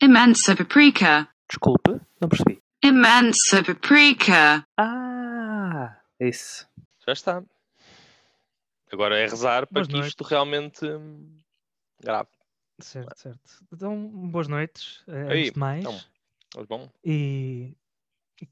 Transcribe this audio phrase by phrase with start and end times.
[0.00, 1.28] Imensa paprika.
[1.48, 2.62] Desculpe, não percebi.
[2.82, 4.66] Imensa paprika.
[4.76, 6.68] Ah, isso.
[7.06, 7.44] Já está.
[8.92, 10.08] Agora é rezar para Boas que noites.
[10.10, 11.36] isto realmente hum,
[12.00, 12.28] grave.
[12.78, 13.64] Certo, certo.
[13.72, 15.80] Então, boas noites, eh, Aí, antes de mais.
[15.80, 15.98] então.
[16.54, 17.74] Mas bom, E,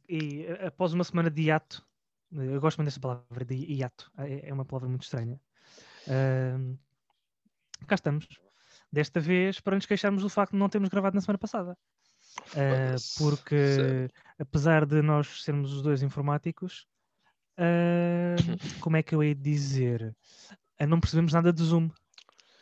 [0.08, 1.86] e, após uma semana de hiato,
[2.32, 5.38] eu gosto muito dessa palavra, de hiato, é, é uma palavra muito estranha.
[6.08, 6.76] Ahm,
[7.86, 8.26] cá estamos.
[8.94, 11.76] Desta vez para nos queixarmos do facto de não termos gravado na semana passada.
[12.46, 13.18] Foda-se.
[13.18, 14.10] porque, Sério.
[14.38, 16.86] apesar de nós sermos os dois informáticos,
[17.58, 18.36] ah,
[18.88, 20.16] como é que eu hei de dizer?
[20.78, 21.88] Ah, não percebemos nada de Zoom.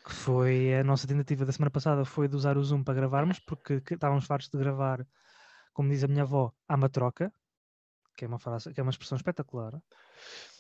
[0.07, 3.39] Que foi a nossa tentativa da semana passada foi de usar o Zoom para gravarmos,
[3.39, 5.07] porque que- estávamos fartos de gravar,
[5.75, 7.31] como diz a minha avó, à matroca,
[8.17, 9.81] que é uma, frase, que é uma expressão espetacular.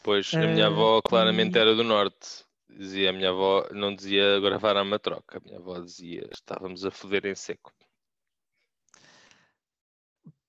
[0.05, 2.45] Pois, a minha avó claramente e- era do norte.
[2.77, 5.39] Dizia a minha avó, não dizia gravar à matroca.
[5.39, 7.73] A minha avó dizia, estávamos a foder em seco.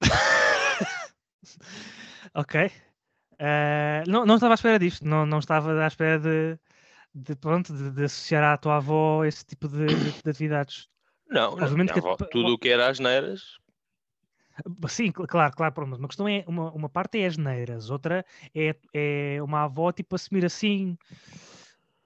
[2.34, 2.72] Ok.
[3.40, 6.58] Ah, não, não estava à espera disto, não, não estava à espera de,
[7.14, 10.88] de, pronto, de, de associar à tua avó esse tipo de, de- de atividades.
[11.30, 13.58] Não, não Obviamente minha que- avó, tudo o que era asneiras,
[14.88, 18.24] Sim, cl- claro, claro, pronto, uma questão é, uma, uma parte é as neiras, outra
[18.54, 20.96] é, é uma avó tipo assumir assim,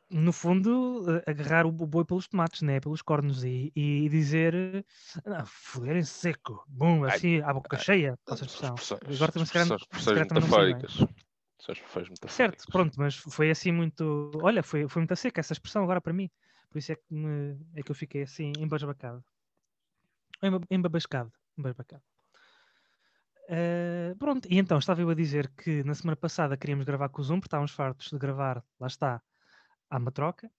[0.09, 4.85] no fundo, a- agarrar o, boi pelos tomates, né, pelos cornos e, e dizer,
[5.25, 8.99] ah, foder em seco, bum, Ai, assim, à boca cheia, são essa expressão.
[9.15, 10.93] Agora também se calhar- expressões metafóricas.
[10.99, 12.31] Metafóricas.
[12.31, 14.31] Certo, pronto, mas foi assim muito.
[14.41, 16.29] Olha, foi, foi muito seca essa expressão agora para mim.
[16.69, 19.23] Por isso é que, me- é que eu fiquei assim embasbacado.
[20.41, 21.31] Emba- Embabascado.
[21.57, 22.03] Embasbacado.
[23.49, 27.21] Eh, pronto, e então estava eu a dizer que na semana passada queríamos gravar com
[27.21, 29.21] o Zoom, porque estávamos fartos de gravar, lá está,
[29.89, 30.49] à matroca.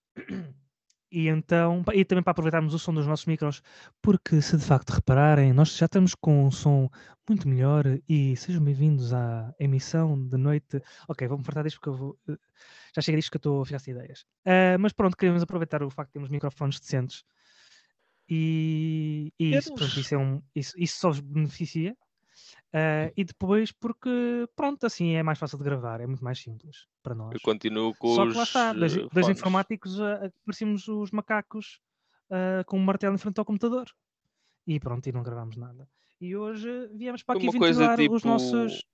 [1.11, 3.63] E então, e também para aproveitarmos o som dos nossos micros,
[3.99, 6.87] porque se de facto repararem, nós já estamos com um som
[7.27, 10.79] muito melhor e sejam bem-vindos à emissão de noite.
[11.07, 12.19] Ok, vou-me fartar disto porque eu vou.
[12.29, 12.37] eh,
[12.95, 14.23] Já chega disto que eu estou a ficar sem ideias.
[14.45, 17.23] Ah, mas pronto, queremos aproveitar o facto de termos microfones decentes
[18.29, 21.97] e, e isso, pronto, isso, é um, isso, isso só vos beneficia.
[22.71, 26.87] Ah, e depois, porque pronto, assim é mais fácil de gravar, é muito mais simples
[27.01, 27.33] para nós.
[27.33, 31.09] Eu continuo com Só os que lá está, dois, eh, dois informáticos ah, parecíamos os
[31.11, 31.79] macacos
[32.29, 33.89] ah, com um martelo em frente ao computador.
[34.67, 35.89] E pronto, e não gravámos nada.
[36.21, 38.85] E hoje viemos para aqui coisa ventilar os tipo- nossos,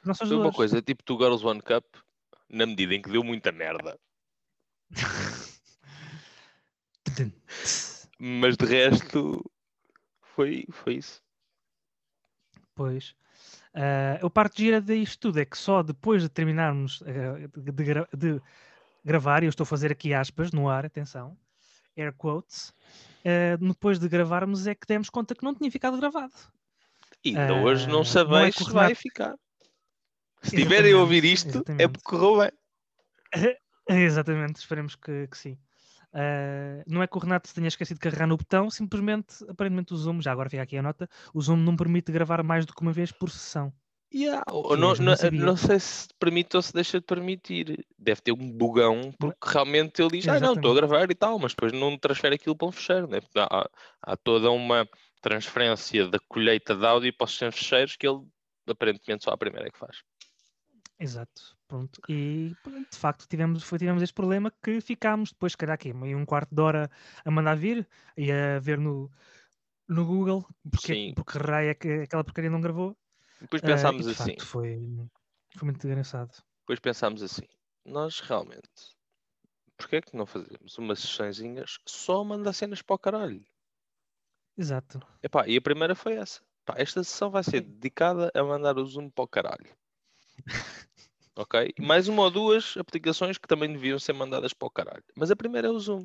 [0.00, 0.56] as nossas Foi uma dores.
[0.56, 1.84] coisa tipo do Girls One Cup,
[2.48, 3.96] na medida em que deu muita merda.
[8.18, 9.44] Mas de resto,
[10.34, 11.22] foi, foi isso.
[12.74, 13.14] Pois.
[13.74, 18.08] Ah, a parte gira disto tudo é que só depois de terminarmos ah, de, gra-
[18.16, 18.40] de
[19.04, 21.36] gravar, e eu estou a fazer aqui aspas no ar, atenção,
[21.96, 22.74] air quotes,
[23.24, 26.34] ah, depois de gravarmos é que demos conta que não tinha ficado gravado.
[27.24, 29.36] E ainda hoje Ah, não não é se vai ficar.
[30.42, 31.92] Se estiverem a ouvir Exatamente, isto, é exatamente.
[31.92, 32.50] porque correu bem.
[33.88, 35.58] Exatamente, esperemos que, que sim.
[36.12, 39.94] Ah, não é que o Renato se tenha esquecido de carregar no botão, simplesmente, aparentemente,
[39.94, 42.74] o Zoom, já agora fica aqui a nota, o Zoom não permite gravar mais do
[42.74, 43.72] que uma vez por sessão.
[44.12, 44.94] Yeah, não, não
[45.30, 47.86] não, sei se permite ou se deixa de permitir.
[47.96, 50.74] Deve ter um bugão, porque realmente ele diz: Ah, não, estou a Exatamente.
[50.74, 53.06] gravar e tal, mas depois não transfere aquilo para um fecheiro.
[53.06, 53.20] Né?
[53.36, 53.70] Há,
[54.02, 54.88] há toda uma
[55.22, 58.26] transferência da colheita de áudio para os sistemas fecheiros que ele
[58.66, 60.02] aparentemente só a primeira é que faz.
[60.98, 62.00] Exato, pronto.
[62.08, 62.56] E
[62.92, 66.26] de facto tivemos, foi, tivemos este problema que ficámos depois, se calhar aqui, meio um
[66.26, 66.90] quarto de hora
[67.24, 69.10] a mandar vir e a ver no,
[69.88, 70.42] no Google
[70.72, 71.14] porque, Sim.
[71.14, 72.96] porque raio é que aquela porcaria não gravou.
[73.40, 74.78] Depois Ah, pensámos e de assim: facto foi,
[75.58, 76.34] foi muito engraçado.
[76.62, 77.46] depois pensámos assim,
[77.84, 78.96] nós realmente,
[79.76, 83.44] porquê é que não fazemos umas sessõezinhas só a mandar cenas para o caralho?
[84.56, 85.00] Exato.
[85.22, 86.42] Epá, e a primeira foi essa.
[86.64, 89.74] Pá, esta sessão vai ser dedicada a mandar o Zoom para o caralho.
[91.40, 91.72] ok?
[91.76, 95.04] E mais uma ou duas aplicações que também deviam ser mandadas para o caralho.
[95.16, 96.04] Mas a primeira é o Zoom.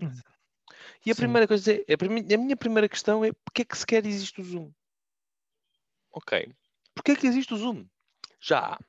[1.05, 1.21] E a Sim.
[1.21, 4.71] primeira coisa é, a, minha primeira questão é porque é que sequer existe o Zoom?
[6.11, 6.51] Ok.
[6.93, 7.85] Porquê é que existe o Zoom?
[8.39, 8.79] Já há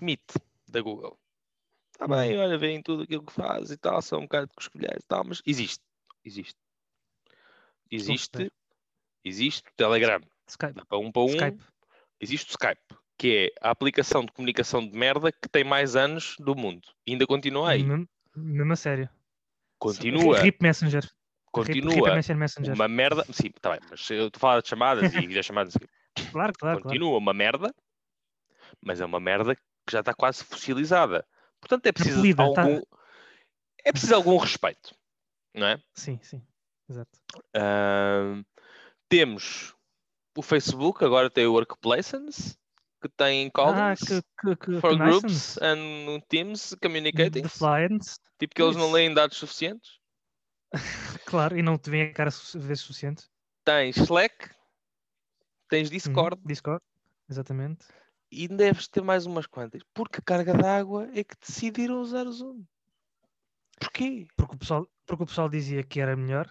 [0.00, 0.22] Meet
[0.68, 1.18] da Google.
[1.92, 5.02] Está bem, olha, veem tudo aquilo que faz e tal, são um bocado de coscolheiros
[5.02, 5.82] e tal, mas existe.
[6.24, 6.56] Existe.
[7.90, 8.52] Existe.
[9.24, 10.20] Existe o Telegram.
[10.46, 10.86] Skype.
[10.86, 11.26] Para um para um.
[11.26, 11.64] Skype.
[12.20, 16.36] Existe o Skype, que é a aplicação de comunicação de merda que tem mais anos
[16.38, 16.86] do mundo.
[17.04, 17.82] E ainda continua aí.
[17.82, 19.10] Mesmo, mesmo a sério.
[19.78, 20.40] Continua.
[20.40, 21.10] Rip Messenger.
[21.50, 21.94] Continua.
[21.94, 22.36] Rip Messenger.
[22.36, 22.74] Messenger.
[22.74, 23.24] Uma merda.
[23.32, 25.74] Sim, está bem, mas eu estou a falar de chamadas e das chamadas.
[26.30, 26.82] Claro, claro, claro.
[26.82, 27.74] continua uma merda,
[28.80, 31.26] mas é uma merda que já está quase fossilizada.
[31.60, 32.80] Portanto, é preciso tá- algum.
[33.84, 34.94] É preciso algum respeito.
[35.54, 35.82] Não é?
[35.94, 36.42] Sim, sim.
[36.88, 37.18] Exato.
[37.54, 38.44] Ahm,
[39.08, 39.74] temos
[40.36, 42.56] o Facebook agora tem o Workplaces,
[43.08, 47.42] que tem Ah, Collins que, que, que, for Groups and Teams Communicating.
[48.38, 48.94] Tipo que eles não Isso.
[48.94, 49.98] leem dados suficientes.
[51.26, 53.24] claro, e não te vem a cara vezes suficiente.
[53.64, 54.50] Tens Slack,
[55.68, 56.82] tens Uhum, Discord Discord,
[57.28, 57.84] exatamente.
[58.30, 59.82] e deves ter mais umas quantas.
[59.92, 62.64] Porque carga d'água é que decidiram usar o Zoom.
[63.80, 64.26] Porquê?
[64.36, 66.48] Porque o pessoal, porque o pessoal dizia que era melhor.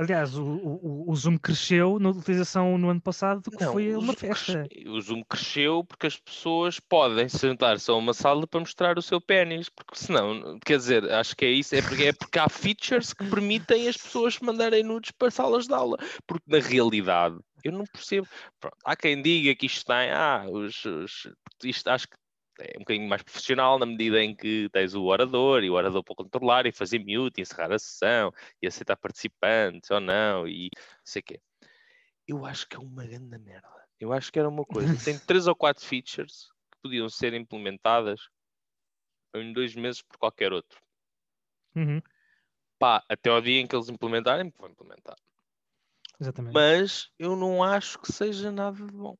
[0.00, 3.98] Aliás, o, o, o- Zoom cresceu na utilização no ano passado do que foi o
[3.98, 4.66] uma festa.
[4.66, 9.02] cresce- O Zoom cresceu porque as pessoas podem sentar-se a uma sala para mostrar o
[9.02, 12.48] seu pênis, porque senão, quer dizer, acho que é isso, é porque, é porque há
[12.48, 17.72] features que permitem as pessoas mandarem nudes para salas de aula, porque na realidade eu
[17.72, 18.26] não percebo.
[18.58, 21.30] Pronto, há quem diga que isto tem, ah, os, os-
[21.62, 22.16] isto acho que
[22.60, 26.02] é um bocadinho mais profissional na medida em que tens o orador e o orador
[26.04, 30.70] para controlar e fazer mute, e encerrar a sessão e aceitar participantes ou não e
[30.74, 31.40] não sei o quê.
[32.26, 33.68] Eu acho que é uma grande merda.
[33.98, 34.98] Eu acho que era uma coisa.
[34.98, 38.20] Tem três ou quatro features que podiam ser implementadas
[39.34, 40.80] em dois meses por qualquer outro.
[41.74, 42.02] Uhum,
[42.78, 45.16] Pá, até ao dia em que eles implementarem, vão implementar.
[46.20, 46.54] exatamente.
[46.54, 49.16] Mas eu não acho que seja nada de bom.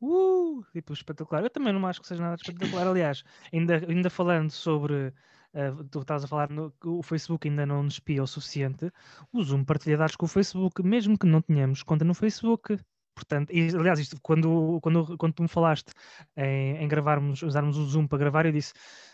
[0.00, 1.42] Uh, tipo, espetacular.
[1.42, 2.86] Eu também não acho que seja nada espetacular.
[2.86, 5.12] Aliás, ainda, ainda falando sobre.
[5.54, 8.90] eh, tu estavas a falar no, o Facebook ainda não nos espia o suficiente.
[9.32, 12.78] O Zoom partilha dados com o Facebook, mesmo que não tenhamos conta no Facebook.
[13.14, 15.92] Portanto, e, aliás, isto, quando, quando, quando tu me falaste
[16.36, 18.72] em, em gravarmos, usarmos o Zoom para gravar, eu disse: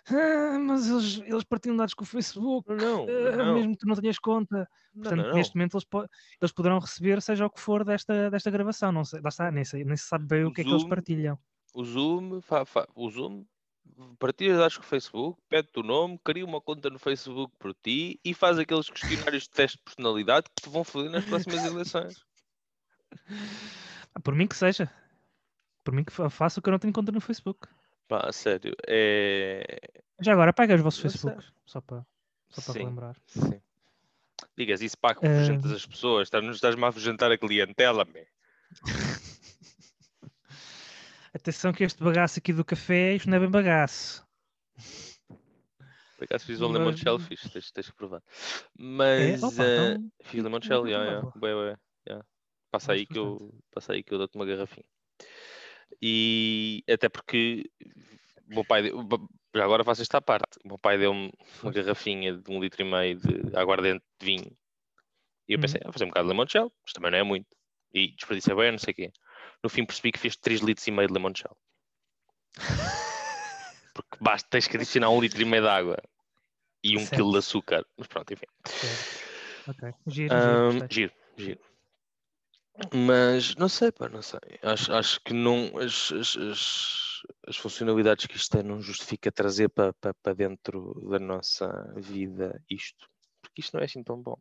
[0.08, 3.86] "Ah, Mas eles, eles partilham dados com o Facebook, Não, ah, não, mesmo que tu
[3.86, 4.66] não tenhas conta.
[4.94, 5.58] não, Portanto, não, neste não.
[5.60, 6.06] momento eles, po-
[6.40, 8.90] eles poderão receber seja o que for desta, desta gravação.
[8.90, 10.70] Não sei, lá está, nem, sei- nem se sabe bem o, O que é que
[10.70, 11.38] eles Zoom- partilham.
[11.74, 13.44] O Zoom, fa- fa- o Zoom
[14.18, 18.18] partilha dados com o Facebook, pede-te o nome, cria uma conta no Facebook por ti
[18.24, 22.24] e faz aqueles questionários de teste de personalidade que te vão foder nas próximas eleições.
[24.14, 24.90] Ah, Por mim que seja.
[25.84, 27.66] Por mim que fa- faça o que eu não tenho conta no Facebook.
[28.08, 29.64] Pá, sério, é.
[30.20, 31.00] Já agora, apaga os vossos.
[31.00, 31.52] Facebooks.
[31.64, 32.04] Só para,
[32.50, 32.78] só para Sim.
[32.80, 33.16] relembrar.
[33.26, 33.60] Sim.
[34.56, 38.24] Digas isso, pá, que Eh, afugentas as pessoas, estás- estás-me a afugentar a clientela, man.
[41.32, 44.26] Atenção que este bagaço aqui do café, isto não é bem bagaço.
[46.16, 48.18] Por acaso fiz um Mas- limoncello fixe, tens, tens que provar.
[48.18, 48.22] É?
[48.76, 52.24] Mas Opa, eh, então, fiz limoncello, vou já, provar, já.
[52.70, 54.84] Passa aí que eu, passa aí que eu dou-te uma garrafinha.
[56.00, 57.70] E até porque
[58.48, 58.84] o meu pai,
[59.54, 61.32] já agora faço esta parte, o meu pai deu-me
[61.62, 64.56] uma garrafinha de um litro e meio de aguardente de vinho.
[65.48, 65.62] E eu Uhum.
[65.62, 67.46] pensei, ah, fazer um bocado de limoncello, mas também não é muito.
[67.92, 69.12] E desperdicei bem, não sei o quê.
[69.64, 71.56] No fim percebi que fez 3 litros e meio de limoncello.
[73.92, 75.96] Porque basta, tens que adicionar um litro e meio de água
[76.84, 77.14] e um Certo.
[77.16, 77.84] quilo de açúcar.
[77.98, 78.46] Mas pronto, enfim.
[78.64, 79.04] Certo.
[79.66, 79.92] Ok.
[80.06, 80.88] Giro, giro, Ahm, gostei.
[80.90, 81.60] giro, giro.
[82.94, 84.40] Mas não sei, pá, não sei.
[84.62, 86.36] Acho, acho que não as, as,
[87.46, 92.62] as, funcionalidades que isto tem não justifica trazer para pa, pa dentro da nossa vida
[92.68, 93.08] isto.
[93.42, 94.36] Porque isto não é assim tão bom.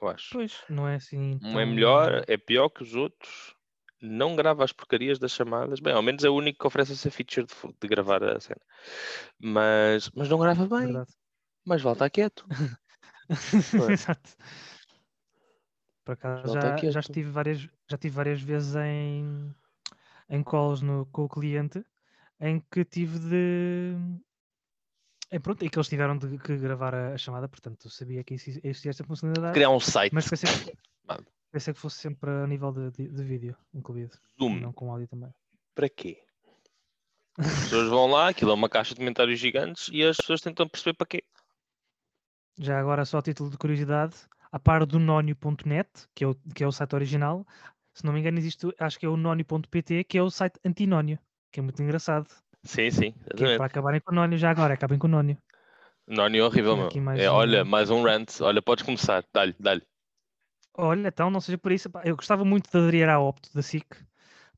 [0.00, 0.30] Eu acho.
[0.32, 1.38] Pois, não é assim.
[1.40, 3.54] Não é tão- melhor, é pior que os outros.
[4.02, 5.78] Não grava as porcarias das chamadas.
[5.78, 8.60] Bem, ao menos é o único que oferece essa feature de, de gravar a cena.
[9.38, 10.86] Mas, mas não grava bem.
[10.86, 11.12] Verdade.
[11.66, 12.46] Mas volta quieto.
[13.92, 14.30] Exato.
[16.04, 19.54] Por acaso já, já, estive várias, já estive várias vezes em,
[20.28, 21.84] em calls no, com o cliente
[22.40, 23.94] em que tive de.
[25.30, 28.24] É, pronto, e que eles tiveram de que gravar a, a chamada, portanto eu sabia
[28.24, 30.12] que exi- existia esta funcionalidade, Criar um site.
[30.12, 30.76] mas pensei que,
[31.52, 34.58] pensei que fosse sempre a nível de, de, de vídeo incluído, Zoom.
[34.58, 35.32] não com áudio também.
[35.74, 36.20] Para quê?
[37.38, 40.68] As pessoas vão lá, aquilo é uma caixa de comentários gigantes e as pessoas tentam
[40.68, 41.22] perceber para quê.
[42.58, 44.14] Já agora, só a título de curiosidade,
[44.52, 47.46] a par do nonio.net, que, é o, que é o site original,
[47.94, 51.18] se não me engano, existe, acho que é o nonio.pt, que é o site anti-nónio,
[51.52, 52.28] que é muito engraçado.
[52.62, 55.36] Sim, sim, é para acabarem com o nónio, já agora, acabem com o nónio.
[56.08, 57.02] É horrível, meu.
[57.02, 58.40] mais É, um- olha, mais um rant.
[58.40, 59.24] Olha, podes começar.
[59.32, 59.82] Dá-lhe, dá-lhe.
[60.74, 63.86] Olha, então, não seja por isso, eu gostava muito de aderir à Opto da SIC,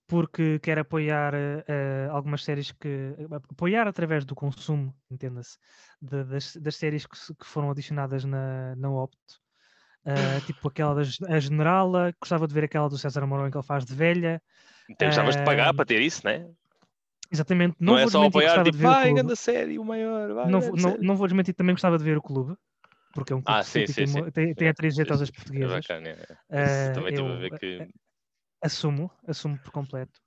[0.06, 2.88] porque quero apoiar eh, algumas séries que.
[2.88, 5.58] eh, apoiar através do consumo, entenda-se,
[6.00, 9.41] das, das séries que, que foram adicionadas na, na Opto.
[10.04, 13.84] Eh, tipo aquela da Generala, gostava de ver aquela do César Mourão que ele faz
[13.84, 14.42] de velha.
[14.88, 16.46] Então, Gostavas de pagar Ahm, para ter isso, né?
[17.30, 19.14] Exatamente, Não, não, é vou só desmentir que apoiar, gostava tipo, de ver o vai,
[19.14, 22.22] grande série, o maior, vai, Não, não, não vou desmentir também gostava de ver o
[22.22, 22.54] clube,
[23.14, 24.30] porque é um clube Ah, sim, sim, sim.
[24.32, 25.28] tem, tem É, atrizes sim, jeitosas.
[25.30, 25.74] É portuguesas.
[25.76, 26.36] bacana, é.
[26.50, 27.92] Eh, também estive a ver que.
[28.62, 30.20] assumo, assumo por completo.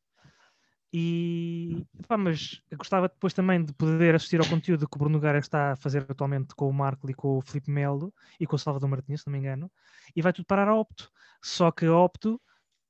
[0.97, 5.39] E pá, mas gostava depois também de poder assistir ao conteúdo que o Bruno Nogueira
[5.39, 8.59] está a fazer atualmente com o Marco e com o Filipe Melo e com o
[8.59, 9.69] Salvador Martins, se não me engano,
[10.15, 11.11] e vai tudo parar a Opto.
[11.43, 12.39] Só que a Opto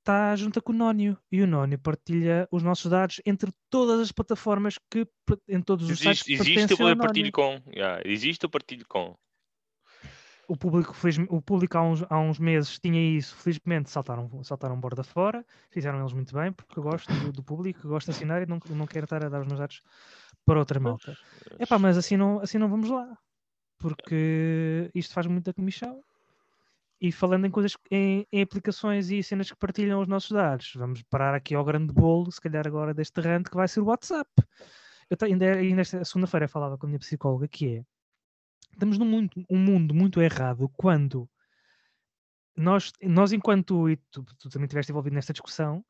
[0.01, 4.11] está junta com o Nónio e o Nónio partilha os nossos dados entre todas as
[4.11, 5.07] plataformas que
[5.49, 7.59] em todos os sites Existe, existe pertencem ao eu partilho com.
[7.73, 9.17] Yeah, existe eu partilho com.
[10.47, 14.79] O público, fez, o público há, uns, há uns meses tinha isso, felizmente saltaram, saltaram
[14.79, 18.41] borda fora, fizeram eles muito bem, porque eu gosto do, do público, gosto de assinar
[18.43, 19.81] e não, não quero estar a dar os meus dados
[20.45, 21.17] para outra malta.
[21.59, 23.17] Epá, mas assim não, assim não vamos lá,
[23.79, 25.99] porque isto faz muita comissão.
[27.01, 31.01] E falando em coisas, em, em aplicações e cenas que partilham os nossos dados, vamos
[31.03, 34.29] parar aqui ao grande bolo, se calhar agora deste rant, que vai ser o WhatsApp.
[35.09, 37.85] Eu ainda, ainda esta segunda-feira falava com a minha psicóloga que é
[38.75, 41.29] estamos num mundo, um mundo muito errado quando
[42.55, 45.83] nós, nós enquanto, e tu, tu também estiveste envolvido nesta discussão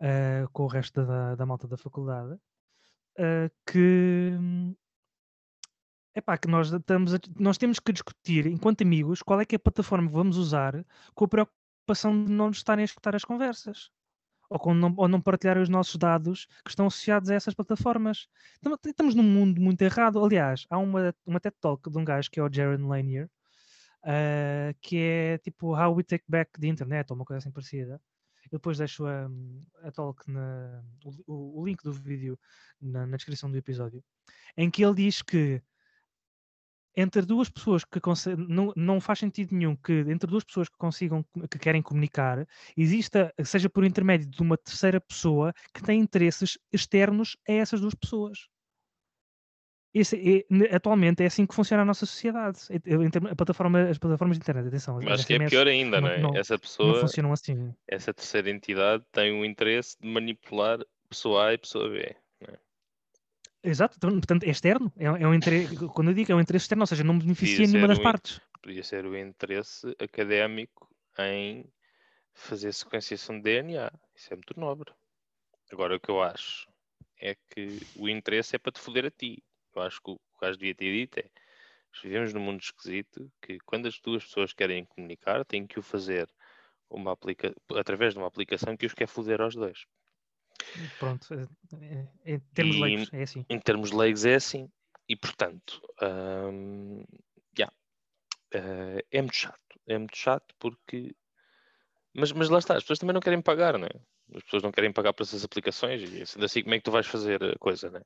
[0.00, 2.38] ah, com o resto da, da malta da faculdade,
[3.18, 4.32] ah, que,
[6.14, 9.58] epá, que nós, estamos a- nós temos que discutir, enquanto amigos, qual é que é
[9.58, 13.24] a plataforma que vamos usar com a preocupação de não nos estarem a escutar as
[13.24, 13.90] conversas.
[14.50, 18.28] Ou, com não, ou não partilhar os nossos dados que estão associados a essas plataformas.
[18.54, 20.24] Estamos- Estamos num mundo muito errado.
[20.24, 23.28] Aliás, há uma, uma TED Talk de um gajo que é o Jaron Lanier,
[24.02, 28.00] ah, que é tipo How We Take Back the Internet, ou uma coisa assim parecida.
[28.44, 29.28] Eu depois deixo a,
[29.82, 30.82] a talk, na,
[31.26, 32.38] o- o link do vídeo
[32.80, 34.02] na, na descrição do episódio,
[34.56, 35.60] em que ele diz que
[36.96, 38.00] entre duas pessoas que
[38.36, 43.32] não, não faz sentido nenhum que entre duas pessoas que consigam que querem comunicar exista
[43.44, 48.48] seja por intermédio de uma terceira pessoa que tem interesses externos a essas duas pessoas.
[49.94, 52.58] Esse é- atualmente é assim que funciona a nossa sociedade.
[53.30, 56.08] A plataforma, as plataformas de internet, atenção, as Mas acho que é pior ainda, não-
[56.08, 56.18] é?
[56.20, 57.74] não- Essa pessoa, funcionam assim.
[57.88, 60.78] essa terceira entidade tem o interesse de manipular
[61.08, 62.14] pessoa A e pessoa B.
[63.62, 66.64] Exato, então, portanto é externo, é, é um interesse, quando eu digo é um interesse
[66.64, 68.40] externo, ou seja, não beneficia nenhuma das partes.
[68.62, 70.88] Podia ser o interesse académico
[71.18, 71.64] em
[72.34, 73.90] fazer sequenciação de DNA.
[74.14, 74.92] Isso é muito nobre.
[75.72, 76.68] Agora, o que eu acho
[77.20, 79.42] é que o interesse é para te foder a ti.
[79.74, 81.28] Eu acho que o que gajo devia ter dito é
[82.02, 86.28] vivemos num mundo esquisito que quando as duas pessoas querem comunicar, têm que o fazer
[86.88, 87.54] uma aplica...
[87.76, 89.84] através de uma aplicação que os quer foder aos dois.
[90.98, 91.46] Pronto, é-
[92.24, 93.46] é- em termos E- leigos, é assim.
[93.48, 94.68] Em termos leigos é assim.
[95.08, 97.02] E portanto, hum,
[97.58, 97.74] yeah,
[98.52, 99.58] eh, é muito chato.
[99.86, 101.14] É muito chato porque.
[102.14, 103.88] Mas, mas lá está, as pessoas também não querem pagar, né?
[104.34, 106.90] As pessoas não querem pagar por essas aplicações e sendo assim, como é que tu
[106.90, 108.02] vais fazer a coisa, né?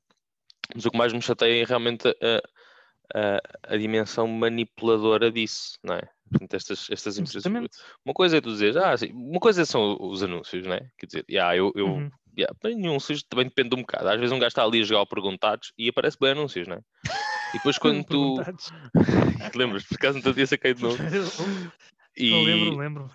[0.73, 2.41] Mas o que mais me chateia é realmente a,
[3.13, 6.09] a, a dimensão manipuladora disso, não é?
[6.29, 7.43] Portanto, estas, estas empresas.
[8.05, 10.89] Uma coisa é tu dizer, ah, sim, uma coisa são os anúncios, né?
[10.97, 12.11] Quer dizer, yeah, eu, eu, Uhum.
[12.37, 14.09] Yeah, bem, anúncios também depende um bocado.
[14.09, 16.79] Às vezes um gajo está ali a jogar o perguntados e aparece bem anúncios, né?
[17.49, 18.35] E depois quando tu.
[19.55, 19.83] Lembras?
[19.83, 20.97] Por acaso não te dia saquei de novo.
[22.15, 23.11] E, Não lembro, lembro.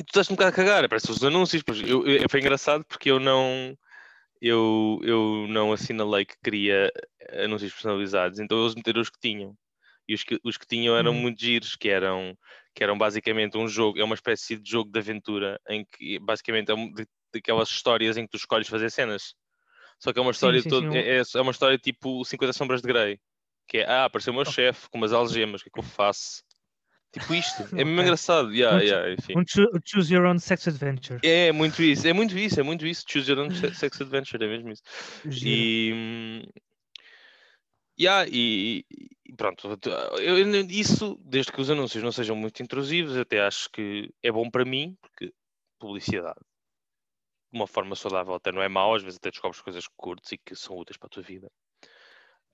[0.00, 1.62] e tu estás um bocado a cagar, aparecem os anúncios.
[1.62, 3.76] Pois eu, eu- foi engraçado porque eu não.
[4.42, 6.92] Eu, eu não assinalei que queria
[7.44, 9.56] anúncios personalizados, então eles meteram os que tinham.
[10.08, 11.20] E os que, os que tinham eram Uhum.
[11.20, 12.36] muito giros, que eram,
[12.74, 16.70] que eram basicamente um jogo, é uma espécie de jogo de aventura em que basicamente
[16.70, 19.34] é um, de, daquelas histórias em que tu escolhes fazer cenas.
[19.98, 22.52] Só que é uma história sim, toda, sim, um- é, é uma história tipo 50
[22.52, 23.18] sombras de Grey.
[23.68, 25.82] Que é, ah, apareceu o meu chefe com umas algemas, o que é que eu
[25.82, 26.42] faço?
[27.12, 27.62] Tipo isto.
[27.62, 28.02] É mesmo Ok.
[28.04, 28.52] engraçado.
[28.52, 29.38] Yeah, Um cho- yeah, enfim.
[29.38, 31.18] Um choo- choose your own sex adventure.
[31.24, 33.04] É muito isso, é muito isso, é muito isso.
[33.08, 34.82] Choose your own se- sex adventure, é mesmo isso.
[35.28, 35.50] Giro.
[35.50, 36.48] E,
[37.98, 38.84] yeah, e,
[39.24, 39.78] e pronto,
[40.20, 44.30] eu- eu- isso, desde que os anúncios não sejam muito intrusivos, até acho que é
[44.30, 45.32] bom para mim, porque
[45.78, 46.38] publicidade,
[47.52, 50.32] de uma forma saudável, até não é mau, às vezes até descobres coisas que curtes
[50.32, 51.48] e que são úteis para a tua vida.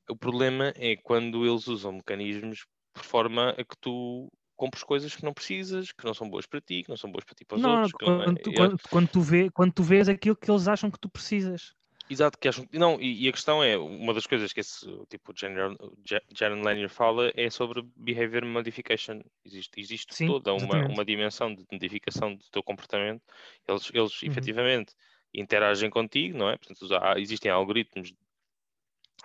[0.09, 5.25] O problema é quando eles usam mecanismos por forma a que tu compres coisas que
[5.25, 7.57] não precisas, que não são boas para ti, que não são boas para ti para
[7.57, 7.93] os Não, outros.
[7.93, 10.91] que não é- quando, quando, quando tu vê, quando tu vês aquilo que eles acham
[10.91, 11.73] que tu precisas.
[12.13, 12.69] Exato, que acham.
[12.73, 16.61] Não, e, e a questão é, uma das coisas que esse tipo Jaron Ja- Jaron
[16.63, 19.23] Lanier fala é sobre behavior modification.
[19.45, 23.23] Existe, existe Sim, toda uma, uma dimensão de modificação do teu comportamento.
[23.67, 24.29] Eles, eles Uhum.
[24.29, 24.93] efetivamente
[25.33, 26.59] interagem contigo, não é?
[26.59, 28.13] Portanto, há- existem algoritmos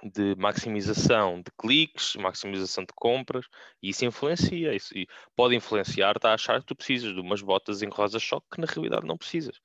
[0.04, 3.48] de maximização de cliques, maximização de compras,
[3.82, 4.74] e isso influencia.
[4.74, 8.62] Isso, e pode influenciar-te a achar que tu precisas de umas botas em rosa-choque que
[8.62, 9.60] na realidade não precisas.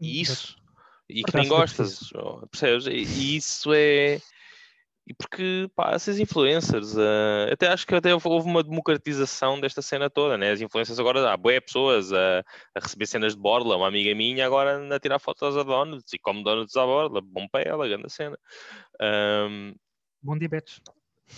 [0.00, 0.40] E Exato.
[0.42, 0.63] isso,
[1.08, 2.86] e Por que nem gostas, oh, percebes?
[2.86, 4.18] E, e isso é.
[5.06, 10.08] E porque, pá, essas influencers, eh, até acho que até houve- uma democratização desta cena
[10.08, 10.52] toda, né?
[10.52, 12.38] As influencers agora, há boé pessoas a,
[12.74, 13.76] a receber cenas de borla.
[13.76, 17.20] Uma amiga minha agora anda a tirar fotos a donuts e come donuts à borla.
[17.20, 18.38] Bom para ela, grande cena.
[18.98, 19.74] Ahm,
[20.22, 20.80] Bom dia, Betos.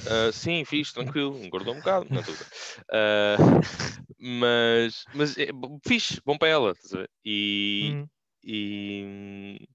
[0.06, 2.36] Ah, sim, fiz, tranquilo, engordou um bocado, não a ver.
[2.92, 3.36] Ah,
[4.20, 5.48] mas, mas é,
[5.84, 6.72] fixe, bom para ela?
[7.24, 8.06] E, Hum.
[8.46, 9.68] E-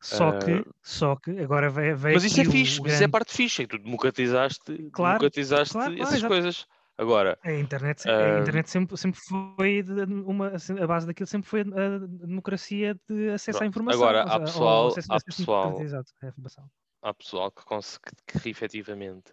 [0.00, 3.10] Só que, Ah, só que, agora vai mas isso é fixe, mas isso é grande-
[3.12, 4.60] parte fixe, é que tu democratizaste,
[4.92, 6.28] Claro, democratizaste claro, claro, essas exato.
[6.34, 6.66] coisas.
[6.98, 9.82] Agora, A internet, a Ah, internet sempre, sempre foi
[10.26, 13.70] uma, assim, a base daquilo sempre foi a democracia de acesso à Pronto.
[13.70, 14.02] informação.
[14.02, 15.76] Agora, há pessoal- acesso, há acesso pessoal-
[16.22, 16.70] à informação.
[17.02, 19.32] há pessoal que consegue que, que efetivamente.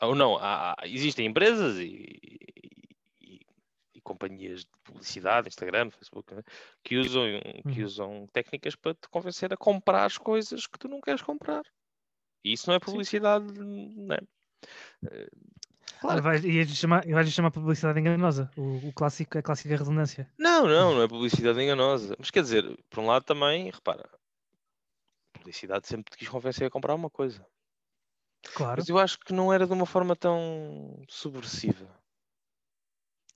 [0.00, 2.18] Ou não, há- existem empresas e
[4.02, 6.42] companhias de publicidade, Instagram, Facebook, né,
[6.82, 7.24] que usam,
[7.72, 7.86] que Uhum.
[7.86, 11.62] usam técnicas para te convencer a comprar as coisas que tu não queres comprar.
[12.44, 14.20] E isso não é publicidade, não é?
[15.06, 15.28] Eh,
[16.00, 16.20] Claro.
[16.20, 20.28] Vais, ias chamar, vais chamar publicidade enganosa, o, o clássico, a clássica redundância.
[20.36, 22.16] Não, não, não é publicidade enganosa.
[22.18, 24.08] Mas quer dizer, por um lado também, repara,
[25.32, 27.46] publicidade sempre te quis convencer a comprar uma coisa.
[28.54, 28.80] Claro.
[28.80, 31.88] Mas eu acho que não era de uma forma tão subversiva.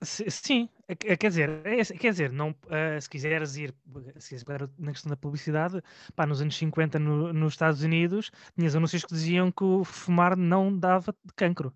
[0.03, 3.73] Sim, é é, quer dizer, é quer dizer, não, ah, se quiseres ir,
[4.17, 5.81] se quiseres pegar na questão da publicidade,
[6.15, 10.77] pá, nos anos 50 no- nos Estados Unidos, tinhas anúncios que diziam que fumar não
[10.77, 11.73] dava de cancro.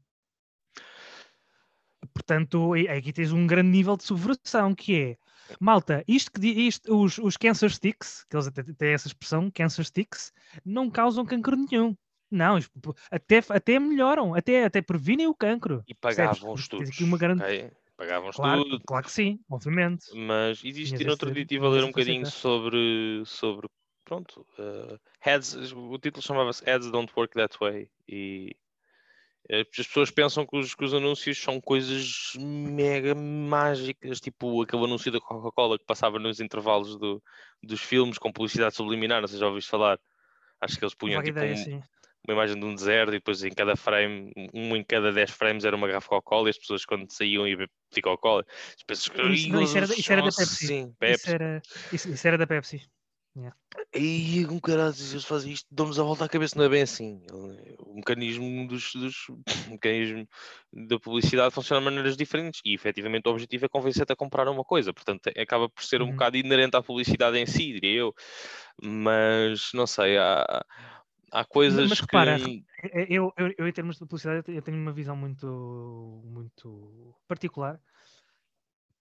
[2.14, 5.18] Portanto, aqui tens um grande nível de subversão, que é,
[5.60, 9.86] malta, isto que isto, os, os cancer sticks, que eles até têm essa expressão, cancer
[9.86, 10.32] sticks,
[10.66, 11.96] não causam cancro nenhum.
[12.30, 12.58] Não,
[13.12, 15.84] até, até melhoram, até, até previnem o cancro.
[15.88, 16.90] E pagavam Tens estudos.
[16.90, 17.72] aqui uma grande- ok?
[17.98, 18.84] Pagavam Claro, estudos.
[18.86, 20.06] claro que sim, obviamente.
[20.16, 23.68] Mas existe, no outro dia estive a ler um bocadinho sobre, sobre
[24.04, 24.98] pronto, eh,
[25.32, 28.56] ads, o título chamava-se Ads Don't Work That Way e
[29.50, 34.86] eh, as pessoas pensam que os, que os anúncios são coisas mega mágicas, tipo aquele
[34.86, 37.22] anúncio da Coca-Cola que passava nos intervalos do,
[37.62, 40.00] dos filmes com publicidade subliminar, não sei se já ouviste falar.
[40.60, 41.82] Acho que eles punham tipo ideia, um-.
[42.28, 45.66] Uma imagem de um deserto e depois em cada frame, um em cada 10 frames
[45.66, 47.70] era uma garrafa de Coca-Cola e as pessoas quando saíam iam beber
[48.04, 48.46] Coca-Cola.
[48.78, 50.68] As pessoas Isso- não, isso era da- isso era da "Nossa, Pepsi.
[50.68, 51.30] Sim, Isso Pepsi.
[51.32, 51.62] era,
[51.92, 52.82] isso, isso era da Pepsi.
[53.96, 56.82] E um caralho, se eles fazem isto, dão-nos a volta à cabeça, não é bem
[56.82, 57.22] assim.
[57.80, 60.28] O mecanismo, dos, dos- o mecanismo
[60.74, 64.66] da publicidade funciona de maneiras diferentes e efetivamente o objetivo é convencer-te a comprar uma
[64.66, 66.12] coisa, portanto é- acaba por ser um Uhum.
[66.12, 68.14] bocado inerente à publicidade em si, diria eu.
[68.82, 70.66] Mas não sei, há,
[71.32, 72.06] há coisas mas que.
[72.06, 72.38] repara,
[72.84, 75.16] É- é- Eu, eu, eu, em termos de publicidade, eu te- eu tenho uma visão
[75.16, 77.80] muito, muito particular,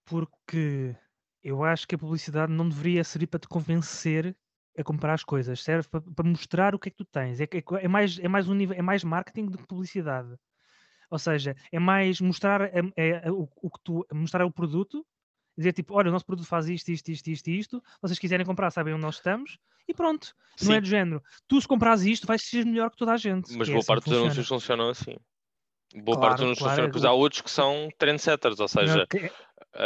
[0.05, 0.95] porque
[1.43, 4.35] eu acho que a publicidade não deveria servir para te convencer
[4.77, 7.39] a comprar as coisas, serve para, para mostrar o que é que tu tens.
[7.41, 10.35] É, que- é, é mais, é, mais um nível, é mais marketing do que publicidade.
[11.09, 15.05] Ou seja, é mais mostrar, é- é o, o que tu, mostrar o produto,
[15.61, 18.71] dizer tipo, olha, o nosso produto faz isto, isto, isto, isto, isto, vocês quiserem comprar,
[18.71, 20.35] sabem onde nós estamos, e pronto.
[20.61, 21.23] Não é Sim, do género.
[21.47, 23.49] Tu, se compras isto, vais ser melhor que toda a gente.
[23.57, 25.15] mas que é boa assim parte dos anúncios funcionam assim.
[25.95, 28.59] Boa Claro, parte dos anúncios claro, funcionam, é pois o- há outros que são trendsetters,
[28.59, 29.31] ou Não, seja, que é,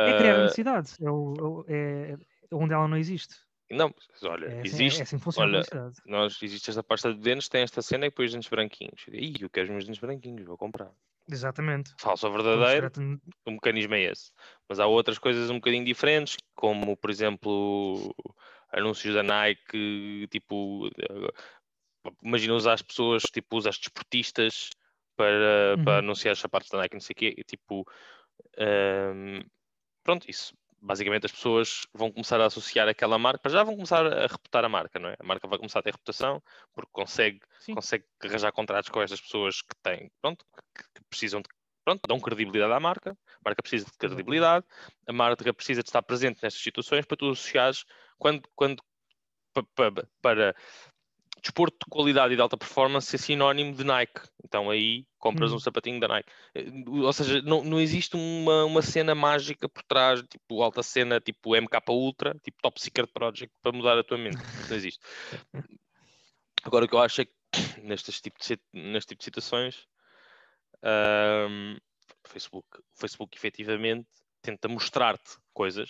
[0.05, 0.91] é criar ah, necessidade.
[1.01, 2.17] É, o, é é-
[2.51, 3.35] é onde ela não existe.
[3.71, 6.69] não, mas olha, É assim, é- existe, é assim que funciona olha, a nós, existe
[6.69, 9.05] esta pasta de dentes, tem esta cena e depois dentes branquinhos.
[9.11, 10.91] Ih, eu quero os meus dentes branquinhos, vou comprar.
[11.27, 11.95] Exatamente.
[11.99, 12.91] Falso ou verdadeiro,
[13.47, 14.31] o mecanismo é esse.
[14.69, 18.13] Mas há outras coisas um bocadinho diferentes, como, por exemplo,
[18.71, 20.89] anúncios da Nike, tipo,
[22.23, 24.69] imagina usar as pessoas, tipo, usar as desportistas
[25.15, 25.99] para, para Uhum.
[25.99, 27.85] anunciar as sapatos da Nike, não sei o quê, tipo,
[28.57, 29.41] ehm,
[30.03, 30.53] pronto, isso.
[30.81, 34.69] Basicamente as pessoas vão começar a associar aquela marca, já vão começar a reputar a
[34.69, 35.15] marca, não é?
[35.19, 36.41] A marca vai começar a ter reputação
[36.73, 37.73] porque consegue Sim.
[37.73, 41.49] consegue arranjar contratos com estas pessoas que têm, pronto, que, precisam de,
[41.83, 44.65] pronto, dão credibilidade à marca, a marca precisa de credibilidade,
[45.07, 47.85] a marca precisa de estar presente nestas situações para tu associares
[48.17, 48.83] quando, quando
[49.53, 50.55] pa- pa- para
[51.45, 54.21] desporto de qualidade e de alta performance ser sinónimo de Nike.
[54.43, 55.59] Então aí compras um Uhum.
[55.59, 56.29] sapatinho da Nike.
[56.55, 61.21] Eh, Ou seja, não, não existe uma, uma cena mágica por trás, tipo alta cena,
[61.21, 64.37] tipo MK Ultra, tipo Top Secret Project, para mudar a tua mente.
[64.69, 64.99] Não existe.
[66.63, 69.87] Agora o que eu acho é que nestes tipo de, neste tipo de situações
[72.25, 74.07] o Facebook, o Facebook efetivamente
[74.41, 75.89] tenta mostrar-te coisas.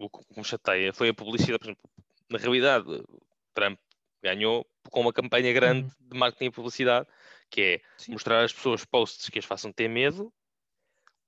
[0.00, 1.90] O que me chateia foi a publicidade, por exemplo,
[2.28, 2.86] na realidade,
[3.54, 3.78] Trump
[4.26, 6.08] ganhou com uma campanha grande Uhum.
[6.10, 7.06] de marketing e publicidade,
[7.50, 8.12] que é Sim.
[8.12, 10.32] mostrar às pessoas posts que as façam ter medo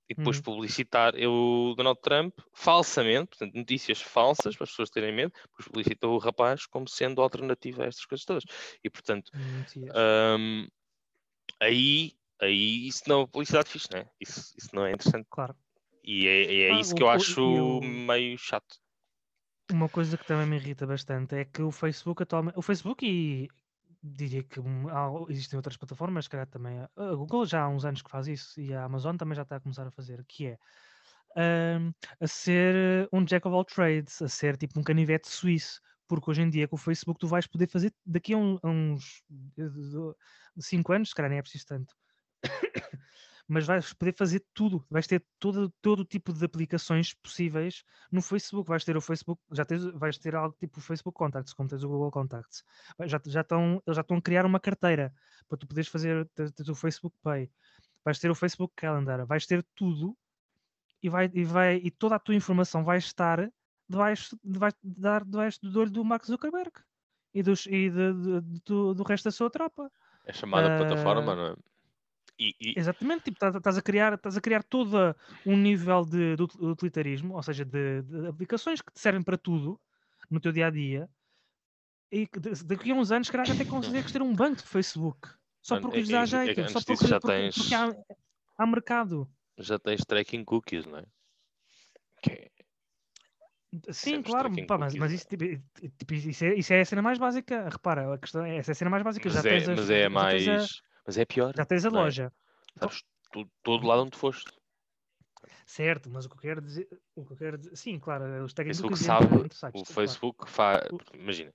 [0.08, 0.42] e depois Uhum.
[0.42, 6.14] publicitar o Donald Trump falsamente, portanto, notícias falsas para as pessoas terem medo, depois publicitou
[6.14, 8.44] o rapaz como sendo alternativa a estas coisas todas.
[8.82, 9.94] E portanto, Mentias.
[10.38, 10.66] hum,
[11.60, 14.06] aí, aí isso não é publicidade fixe, não é?
[14.20, 15.26] Isso, isso não é interessante.
[15.30, 15.54] Claro.
[16.02, 18.76] E é, é Ah, isso que eu o- acho o- meio chato.
[19.70, 22.58] Uma coisa que também me irrita bastante é que o Facebook atualmente.
[22.58, 23.48] O Facebook e
[24.02, 26.78] diria que há- existem outras plataformas, se calhar também.
[26.80, 29.56] A Google já há uns anos que faz isso e a Amazon também já está
[29.56, 30.58] a começar a fazer, que é
[31.78, 36.30] hum, a ser um jack of all trades, a ser tipo um canivete suíço, porque
[36.30, 39.22] hoje em dia com o Facebook tu vais poder fazer daqui a, um- uns
[40.60, 41.94] 5 anos, se calhar nem é preciso tanto.
[43.50, 47.82] Mas vais poder fazer tudo, vais ter todo, todo o tipo de aplicações possíveis
[48.12, 48.68] no Facebook.
[48.68, 51.82] Vais ter o Facebook, já tens, vais ter algo tipo o Facebook Contacts, como tens
[51.82, 52.62] o Google Contacts.
[53.06, 55.14] Já, já estão, eles já estão a criar uma carteira
[55.48, 57.50] para tu poderes fazer tens, tens o Facebook Pay,
[58.04, 60.14] vais ter o Facebook Calendar, vais ter tudo
[61.02, 63.50] e, vai, e, vai, e toda a tua informação vai estar
[63.88, 66.72] debaixo, debaixo, dar debaixo do olho do Mark Zuckerberg
[67.32, 69.90] e, dos, e de- de- de tu- do resto da sua tropa.
[70.26, 71.56] É chamada plataforma, Ah, não é?
[72.38, 76.42] E, e- Exatamente, tipo, estás, a criar, estás a criar todo um nível de, de
[76.42, 79.80] util- utilitarismo, ou seja, de, de aplicações que te servem para tudo
[80.30, 81.08] no teu dia a dia.
[82.12, 82.28] E
[82.64, 85.28] daqui a uns anos, calhar, até consegues ter um banco de Facebook
[85.60, 87.94] só porque lhes dá jeito, só porque, já porque, tens- porque há,
[88.56, 89.28] há mercado.
[89.58, 91.04] já tens tracking cookies, não é?
[92.22, 92.50] Que é-
[93.92, 95.44] Sim, claro, pá, mas, mas isso, tipo,
[95.98, 97.68] tipo, isso, é, isso é a cena mais básica.
[97.68, 99.28] Repara, a questão é, essa é a cena mais básica.
[99.28, 100.80] Mas já é, tens, as- mas é já mais.
[101.08, 101.54] Mas é pior.
[101.56, 101.90] já tens a é?
[101.90, 102.30] loja.
[102.78, 104.52] Sabes, tu, todo lado onde foste.
[105.64, 108.52] Certo, mas o que eu quero dizer, o que eu quero dizer, sim, claro, os
[108.52, 109.86] O tagging Facebook sabe, sites, o claro.
[109.86, 110.82] Facebook faz.
[110.92, 111.54] O- Imagina,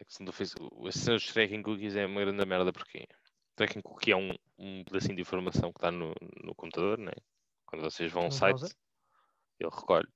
[0.00, 3.06] a questão do Facebook, a dos tracking cookies é uma grande merda porque
[3.54, 7.12] tracking cookie é um, um pedacinho de informação que está no, no computador, né?
[7.66, 8.76] quando vocês vão ao site, browser.
[9.60, 10.08] ele recolhe.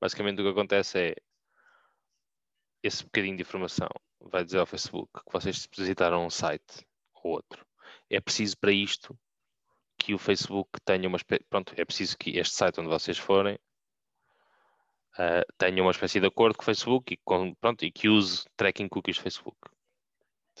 [0.00, 1.14] Basicamente o que acontece é
[2.84, 3.88] esse bocadinho de informação
[4.20, 7.66] vai dizer ao Facebook que vocês visitaram um site ou outro.
[8.10, 9.18] É preciso para isto
[9.98, 11.44] que o Facebook tenha uma espécie.
[11.48, 13.58] Pronto, é preciso que este site onde vocês forem
[15.18, 18.44] ah, tenha uma espécie de acordo com o Facebook e, com, pronto, e que use
[18.56, 19.56] tracking cookies do Facebook.
[19.64, 19.72] Ou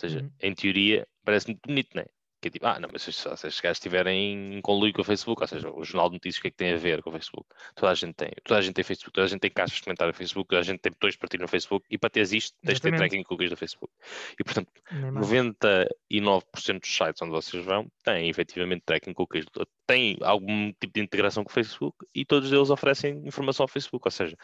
[0.00, 0.30] seja, Uhum.
[0.40, 2.06] em teoria, parece muito bonito, não é?
[2.46, 5.04] Que é tipo, ah, não, mas se, se esses gajos estiverem em conluio com o
[5.04, 7.10] Facebook, ou seja, o Jornal de Notícias, o que é que tem a ver com
[7.10, 7.44] o Facebook?
[7.74, 9.82] Toda a gente tem, toda a gente tem Facebook, toda a gente tem caixas de
[9.82, 12.32] comentário no Facebook, toda a gente tem botões de partilha no Facebook e para teres
[12.32, 13.92] isto, tens de ter tracking cookies do Facebook.
[14.38, 15.28] E portanto, Nem mais.
[15.28, 19.44] 99% dos sites onde vocês vão têm efetivamente tracking cookies,
[19.84, 24.06] têm algum tipo de integração com o Facebook e todos eles oferecem informação ao Facebook.
[24.06, 24.36] Ou seja,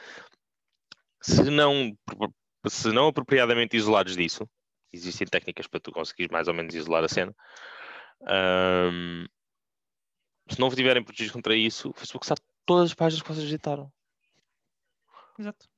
[1.20, 1.96] se não,
[2.66, 4.48] se não apropriadamente isolados disso,
[4.92, 7.34] existem técnicas para tu conseguires mais ou menos isolar a cena.
[8.26, 9.26] Ahm,
[10.48, 13.92] se não estiverem protegidos contra isso, o Facebook sabe todas as páginas que vocês visitaram.
[15.38, 15.68] Exato.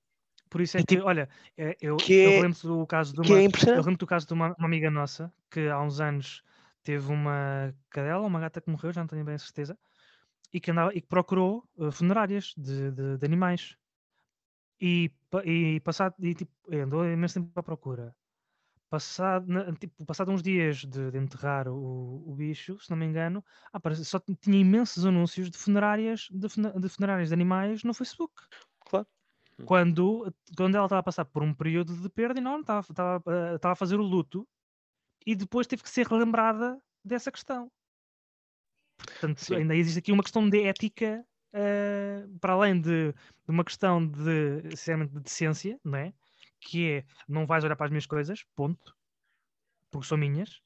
[0.51, 3.13] Por isso é E que, tipo, olha, é- eu, que é- eu lembro do caso
[3.15, 5.81] de que é uma, eu lembro do caso de uma, uma amiga nossa que há
[5.81, 6.43] uns anos
[6.83, 9.77] teve uma cadela, uma gata que morreu, já não tenho bem a certeza,
[10.53, 13.77] e que, andava, e que procurou eh, funerárias de, de- de animais.
[14.81, 15.11] E,
[15.45, 18.15] e passado, e, tipo, andou imenso tempo à procura.
[18.95, 23.05] Passado, na- tipo, passado uns dias de, de enterrar o, o bicho, se não me
[23.05, 26.47] engano, ah, parece- só tinha imensos anúncios de funerárias de,
[26.81, 28.33] de funerárias de animais no Facebook
[28.87, 29.05] Claro.
[29.65, 33.55] quando, quando ela estava a passar por um período de perda enorme, estava, estava, eh,
[33.57, 34.47] estava a fazer o luto
[35.27, 37.69] e depois teve que ser relembrada dessa questão.
[38.97, 39.57] Portanto, Sim.
[39.57, 44.71] ainda existe aqui uma questão de ética, eh, para além de, de uma questão de,
[44.71, 46.15] sinceramente, de decência, não é?
[46.67, 48.97] Que é, não vais olhar para as minhas coisas, ponto,
[49.91, 50.63] porque são minhas.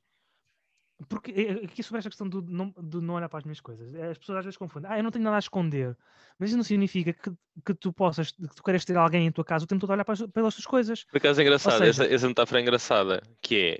[1.08, 3.92] Porque eh, aqui sobre esta questão do não, do não olhar para as minhas coisas,
[3.94, 4.90] eh, as pessoas às vezes confundem.
[4.90, 5.96] Ah, eu não tenho nada a esconder.
[6.38, 7.30] Mas isso não significa que,
[7.64, 9.94] que tu possas, que tu queres ter alguém em tua casa o tempo todo a
[9.94, 11.04] olhar para as- pelas tuas coisas.
[11.04, 13.78] Por acaso é engraçado, seja- essa, essa metáfora é engraçada, que é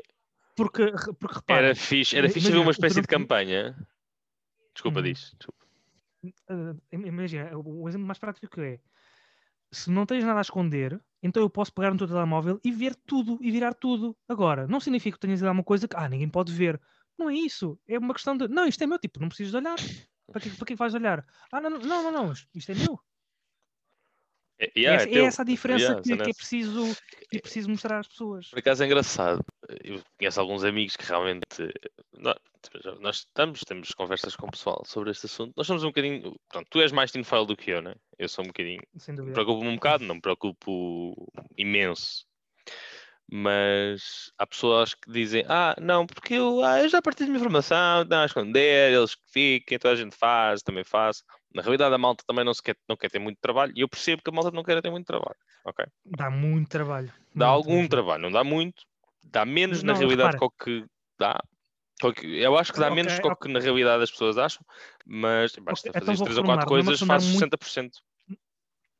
[0.57, 3.77] Porque, porque repara, Era fixe, era fixe haver uma espécie de campanha.
[4.75, 5.05] Desculpa, Uhum.
[5.05, 5.35] diz.
[5.39, 5.67] Desculpa.
[6.51, 8.81] eh, im- imagina, o o exemplo mais prático é
[9.73, 12.95] se não tens nada a esconder, então eu posso pegar no teu telemóvel e ver
[12.95, 14.17] tudo e virar tudo.
[14.29, 16.81] Agora, não significa que tenhas de uma coisa que ah, ninguém pode ver.
[17.19, 17.79] Não é isso.
[17.89, 19.77] É uma questão de não, isto é meu, tipo, não precisas de olhar.
[20.31, 21.27] Para que, para que vais olhar?
[21.51, 23.01] Ah, não, não, não, não, isto é meu.
[24.61, 25.27] É, yeah, essa, é teu.
[25.27, 26.97] essa a diferença Yeah, que, que é preciso,
[27.31, 28.49] que é preciso mostrar às pessoas.
[28.49, 29.45] Por acaso é engraçado.
[29.85, 31.47] Eu conheço alguns amigos que realmente.
[32.17, 32.37] Nós,
[33.01, 35.53] nós estamos, temos conversas com o pessoal sobre este assunto.
[35.57, 36.35] Nós somos um bocadinho.
[36.49, 37.95] Pronto, tu és mais tinfoil do que eu, né?
[38.19, 38.83] Eu sou um bocadinho.
[38.97, 39.35] Sem Me dúvida.
[39.35, 41.15] preocupo um bocado, não me preocupo
[41.57, 42.27] imenso.
[43.31, 48.05] Mas há pessoas que dizem: Ah, não, porque eu, ah, eu já partilho minha informação,
[48.05, 51.23] não a esconder, eles que fiquem, toda a gente faz, também faço.
[51.55, 53.89] Na realidade, a malta também não, se quer, não quer ter muito trabalho e eu
[53.89, 55.37] percebo que a malta não quer ter muito trabalho.
[55.65, 55.85] Ok?
[56.05, 57.09] Dá muito trabalho.
[57.35, 57.89] Dá muito algum mesmo.
[57.89, 58.83] trabalho, não dá muito,
[59.25, 60.39] dá menos na Não, realidade repara.
[60.39, 60.87] que o que
[61.19, 61.41] dá.
[62.01, 63.47] que que- Eu acho que dá menos que o ok.
[63.49, 64.63] que na realidade as pessoas acham,
[65.07, 67.39] mas basta então fazer vou três ou quatro reformular, não é uma coisas, faz muito-
[67.41, 68.03] 60%.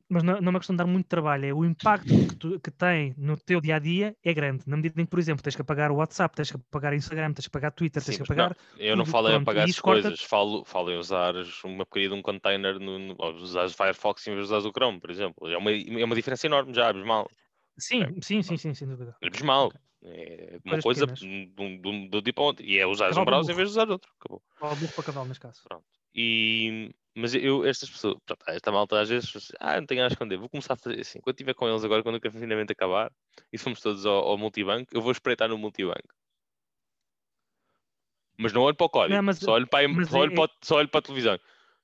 [0.09, 2.59] Mas não, não é uma questão de dar muito trabalho, é o impacto que, tu-
[2.59, 4.63] que tem no teu dia a dia é grande.
[4.67, 6.95] Na medida em que, por exemplo, tens que apagar o WhatsApp, tens que apagar o
[6.95, 8.57] Instagram, tens que apagar o Twitter, tens Sim, que mas não, apagar.
[8.77, 12.15] eu não tudo, falo em apagar as coisas, falo, falo em usar uma porcaria de
[12.15, 15.47] um container, no, no, usar Firefox em vez de usar o Chrome, por exemplo.
[15.47, 17.29] É uma, é uma diferença enorme já, abismal.
[17.77, 19.15] Sim, sim, sim, sim, sem dúvida.
[19.21, 19.67] É abismal.
[19.67, 19.79] Ok.
[20.01, 21.55] É uma Coisas coisa pequenas.
[21.55, 22.65] do, do, do tipo outro.
[22.65, 24.09] E é usar um browser em vez de usar outro.
[24.19, 24.41] Acabou.
[24.61, 25.61] Ou burro para cavalo, neste caso.
[25.67, 25.83] Pronto.
[26.15, 26.89] E,
[27.19, 30.37] mas eu, estas pessoas, pronto, esta malta às vezes, ah, não tenho nada a esconder,
[30.37, 31.19] vou começar a fazer assim.
[31.19, 33.11] Quando estiver com eles agora, quando o confinamento acabar,
[33.51, 36.13] e fomos todos ao, ao multibanco, eu vou espreitar no multibanco.
[38.37, 40.35] Mas não olho para o código, Não, mas- só, olho para, mas só, olho é-
[40.35, 41.39] para, só olho para a televisão.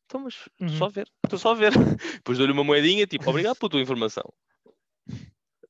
[0.06, 0.70] Então, mas Uhum.
[0.70, 1.72] só ver, estou só a ver.
[2.24, 4.24] Depois dou-lhe uma moedinha, tipo, obrigado pela tua informação.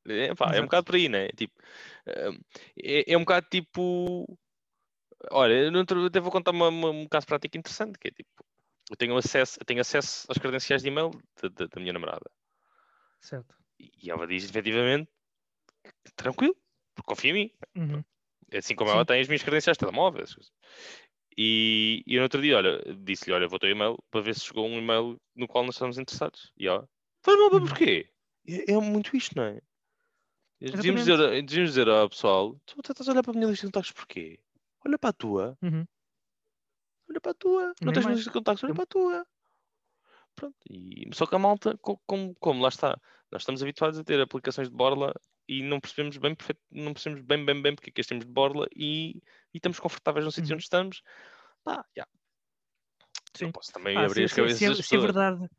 [0.08, 1.30] É, pá, é um bocado por aí, né?
[1.30, 1.54] Tipo,
[2.08, 2.39] hum,
[2.84, 4.38] é, é um bocado tipo.
[5.32, 8.30] Olha, eu até vou contar uma- uma- um caso prático interessante, que é tipo,
[8.89, 12.30] eu tenho acesso, eu tenho acesso às credenciais de e-mail da- da- da minha namorada.
[13.19, 13.56] Certo.
[13.80, 15.10] E ela diz efetivamente
[16.15, 16.56] tranquilo,
[16.93, 17.52] porque confia em mim.
[17.76, 18.04] Uhum.
[18.54, 18.95] Assim como Sim.
[18.95, 20.21] ela tem as minhas credenciais de telemóvel.
[20.24, 20.54] essas coisas.
[21.38, 24.34] E, e eu no outro dia, olha, disse-lhe, olha, vou ter o e-mail para ver
[24.36, 26.52] se chegou um e-mail no qual nós estamos interessados.
[26.58, 26.88] E ela,
[27.24, 27.65] faz mal, Uhum.
[27.65, 28.10] porquê?
[28.48, 29.60] É, é muito isto, não é?
[30.62, 33.71] Devíamos dizer, devíamos dizer ao pessoal, tu estás a olhar para a minha lista de
[33.74, 34.39] contactos porquê?
[34.86, 35.58] Olha para a tua.
[35.62, 35.86] Uhum.
[37.09, 37.63] Olha para a tua.
[37.65, 38.17] Não Nem tens uma mais.
[38.17, 39.27] lista de contactos, olha para a tua.
[40.35, 40.55] Pronto.
[40.69, 42.99] E, só que a malta, co- como, como, lá está,
[43.31, 45.13] nós estamos habituados a ter aplicações de borla
[45.47, 48.25] e não percebemos bem, perfeito, não percebemos bem, bem, bem porque é que as temos
[48.25, 49.17] de borla e,
[49.53, 50.55] e estamos confortáveis no sítio Uhum.
[50.55, 51.01] onde estamos.
[51.63, 52.05] Pá, já.
[53.35, 53.45] Sim.
[53.45, 55.01] Não posso também Ah, abrir as se, se, cabeças se, é, se é pessoas.
[55.01, 55.49] verdade,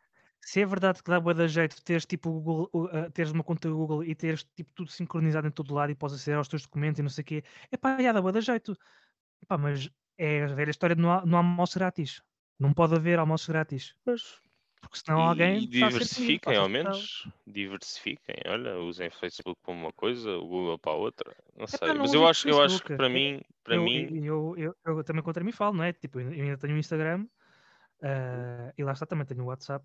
[0.43, 3.69] se é verdade que dá boa da jeito teres tipo Google, ah, teres uma conta
[3.71, 6.99] Google e teres tipo tudo sincronizado em todo lado e podes aceder aos teus documentos
[6.99, 8.77] e não sei o quê, é pá, já dá boa da jeito.
[9.49, 12.23] Pá, mas é a velha história de não, há- não há almoço grátis.
[12.59, 13.95] Não pode haver almoço grátis.
[14.05, 14.41] Mas,
[14.81, 15.59] Porque senão e, alguém.
[15.59, 17.29] e diversifiquem está a ao menos.
[17.47, 18.37] Diversifiquem.
[18.47, 21.37] Olha, usem Facebook para uma coisa, o Google para a outra.
[21.57, 21.89] Não sei.
[21.89, 25.05] Não Mas eu acho, eu acho que para mim, para eu, mim, eu, eu, eu
[25.05, 25.93] também contra mim falo, não é?
[25.93, 27.27] Tipo, eu ainda tenho o Instagram
[28.03, 29.85] ah, e lá está, também tenho o WhatsApp,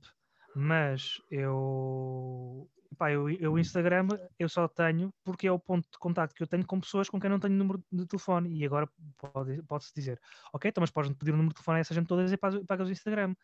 [0.56, 5.98] mas eu, pá, eu, eu o Instagram eu só tenho porque é o ponto de
[5.98, 8.58] contacto que eu tenho com pessoas com quem não tenho número de telefone.
[8.58, 10.20] E agora pode- pode-se dizer,
[10.54, 12.88] ok, então mas podes pedir o número de telefone a essa gente todas e pagas,
[12.88, 13.36] o Instagram.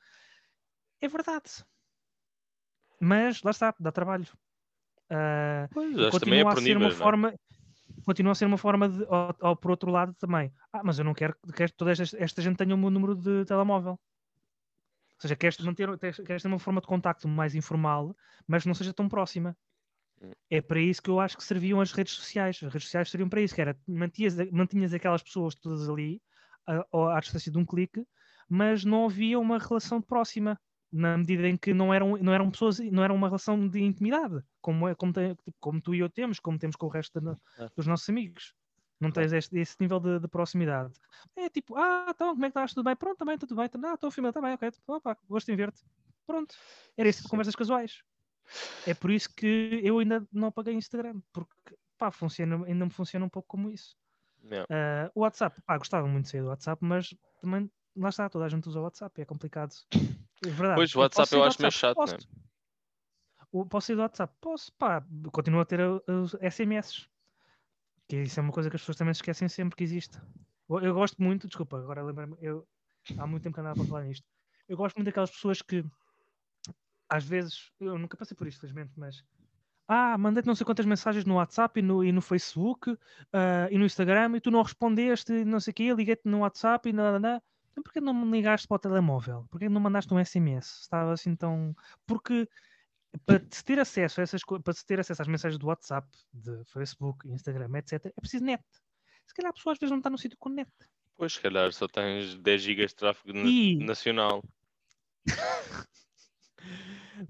[1.02, 1.64] É verdade.
[3.00, 4.28] Mas lá está, dá trabalho.
[5.10, 6.98] Ah, pois, também é continua a ser uma não é?
[6.98, 7.34] forma
[8.06, 11.06] continua a ser uma forma de ou, ou por outro lado também ah mas eu
[11.06, 13.98] não quero que toda esta, esta gente tenha o meu número de telemóvel
[15.18, 15.90] ou seja, queres manter
[16.26, 18.16] queres ter uma forma de contacto mais informal
[18.48, 19.58] mas não seja tão próxima
[20.22, 20.32] Hum.
[20.50, 23.30] é para isso que eu acho que serviam as redes sociais as redes sociais seriam
[23.30, 26.22] para isso que era mantinhas, mantinhas aquelas pessoas todas ali
[26.92, 28.06] ao- à distância de um clique
[28.50, 30.60] mas não havia uma relação próxima
[30.92, 34.42] na medida em que não eram, não eram pessoas, não era uma relação de intimidade,
[34.62, 37.20] como, é, como, tem- como tu e eu temos, como temos com o resto
[37.58, 37.70] Ah.
[37.76, 38.54] dos nossos amigos.
[39.00, 40.94] Não tens este, esse nível de, de proximidade.
[41.36, 42.74] É tipo, ah, então, como é que estás?
[42.74, 42.96] Tudo bem?
[42.96, 43.70] Pronto, também, tudo bem.
[43.86, 44.72] Ah, estou a filmar também, ok.
[44.88, 45.84] Opa, gosto em ver-te.
[46.26, 46.56] Pronto.
[46.98, 47.30] Era isso de Sim.
[47.30, 48.02] conversas casuais.
[48.86, 53.26] É por isso que eu ainda não apaguei Instagram, porque pá, funciona, ainda me funciona
[53.26, 53.96] um pouco como isso.
[54.70, 58.46] Ah, o WhatsApp, pá, gostava muito de sair do WhatsApp, mas também, lá está, toda
[58.46, 59.74] a gente usa o WhatsApp, é complicado.
[59.94, 60.76] É verdade.
[60.76, 62.18] Pois, o eu WhatsApp eu do acho meio WhatsApp, chato, né?
[62.18, 62.48] posso.
[63.52, 64.34] O- Posso sair do WhatsApp?
[64.42, 67.08] Posso, pá, continuo a ter uh, os SMS.
[68.08, 70.18] Que isso é uma coisa que as pessoas também se esquecem sempre que existe.
[70.70, 72.68] Eu, eu gosto muito, desculpa, agora lembro-me, eu
[73.18, 74.26] há muito tempo que andava para falar nisto.
[74.68, 75.86] Eu gosto muito daquelas pessoas que
[77.10, 79.24] às vezes, eu nunca passei por isto, felizmente, mas
[79.88, 82.98] ah, mandei-te não sei quantas mensagens no WhatsApp e no, e no Facebook
[83.32, 86.90] ah, e no Instagram e tu não respondeste, não sei o quê, liguei-te no WhatsApp
[86.90, 87.44] e nada, nada.
[87.72, 89.46] Então porquê não me ligaste para o telemóvel?
[89.50, 90.82] Porquê não mandaste um SMS?
[90.82, 91.76] Estava assim tão.
[92.06, 92.50] Porque
[93.26, 96.64] para se ter acesso a essas para se ter acesso às mensagens do WhatsApp, de
[96.66, 98.64] Facebook, Instagram, etc., é preciso net.
[99.26, 100.70] Se calhar a pessoa às vezes não está no sítio com net.
[101.16, 104.44] Pois, se calhar só tens 10 GB de tráfego E- nacional.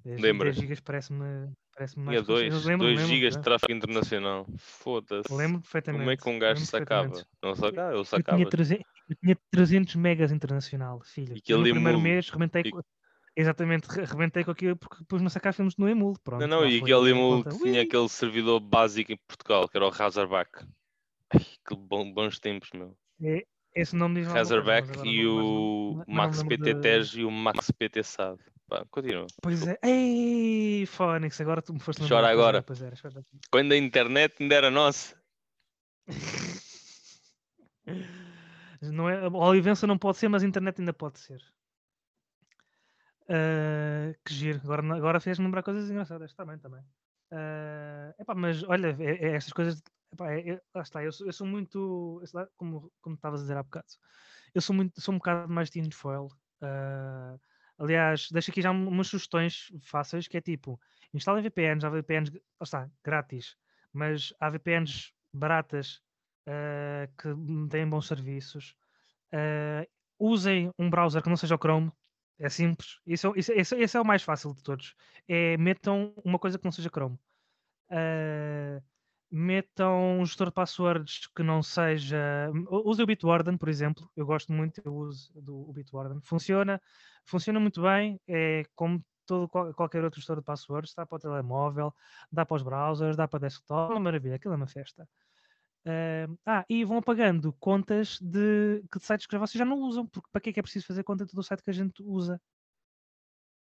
[0.03, 0.55] 10, Lembras?
[0.55, 4.45] 10 gigas parece-me parece mais 2 Eu lembro, 2 lembro, GB de tráfego internacional.
[4.57, 5.33] Foda-se.
[5.33, 5.99] Lembro perfeitamente.
[6.01, 7.25] Como é que um gajo sacava?
[7.41, 8.37] Não sacava, eu Eu sacava.
[8.37, 11.35] tinha, 300, eu tinha 300 megas internacional, filho.
[11.37, 12.03] E que Eu no primeiro emule.
[12.13, 12.71] mês rebentei E-.
[13.39, 16.17] Exatamente, re- rebentei com aquilo porque depois não sacar filmes no emule.
[16.23, 17.49] Pronto, Não, não, e aquele a conta.
[17.51, 17.79] que tinha Ui!
[17.81, 20.65] aquele servidor básico em Portugal, que era o Razorback.
[21.31, 22.97] Ai, que bom- bons tempos, meu.
[23.21, 23.45] É,
[23.75, 28.01] esse nome diz coisa, Razorback e o não Max PT de- e o Max PT
[28.03, 28.39] SAD.
[28.67, 29.27] Pá, continua.
[29.41, 29.77] Pois é.
[29.83, 32.07] Ei, Fónix, agora tu me foste.
[32.07, 32.65] Chora agora.
[32.67, 33.25] Era.
[33.51, 35.15] Quando a internet ainda era nossa.
[38.81, 41.41] Não é, a Olivença não pode ser, mas a internet ainda pode ser.
[43.29, 44.59] Ah, que giro.
[44.63, 46.83] Agora, agora fez-me lembrar coisas engraçadas também, também.
[47.31, 49.81] Ah, epá, mas olha, é, é estas coisas.
[50.13, 52.21] Epá, é- é- lá está, eu sou, eu sou muito.
[52.57, 53.85] Como, como estavas a dizer há bocado,
[54.53, 56.27] eu sou, muito, sou um bocado mais tinfoil.
[56.61, 57.39] Uh,
[57.77, 60.79] aliás, deixo aqui já um- umas sugestões fáceis que é tipo:
[61.13, 63.55] instalem VPNs, há VPNs, lá está, grátis,
[63.93, 66.01] mas há VPNs baratas
[66.47, 67.29] ah, que
[67.69, 68.75] têm bons serviços.
[69.33, 69.85] Ah,
[70.19, 71.91] usem um browser que não seja o Chrome.
[72.39, 72.99] É simples.
[73.05, 74.95] Isso, isso, esse, esse é o mais fácil de todos.
[75.27, 77.17] É metam uma coisa que não seja Chrome.
[77.89, 78.81] Ah,
[79.31, 82.17] metam um gestor de passwords que não seja.
[82.69, 84.09] Use o Bitwarden, por exemplo.
[84.15, 86.21] Eu gosto muito, eu uso do o Bitwarden.
[86.23, 86.81] Funciona,
[87.25, 88.21] funciona muito bem.
[88.27, 90.93] É como todo, qual- qualquer outro gestor de passwords.
[90.95, 91.93] Dá para o telemóvel,
[92.31, 93.93] dá para os browsers, dá para desktop.
[93.93, 95.07] Uma maravilha, aquilo é uma festa.
[95.87, 100.27] Ah, ah, e vão apagando contas de, de sites que vocês já não usam, porque
[100.31, 102.03] para que é que é preciso fazer conta de todo o site que a gente
[102.03, 102.41] usa?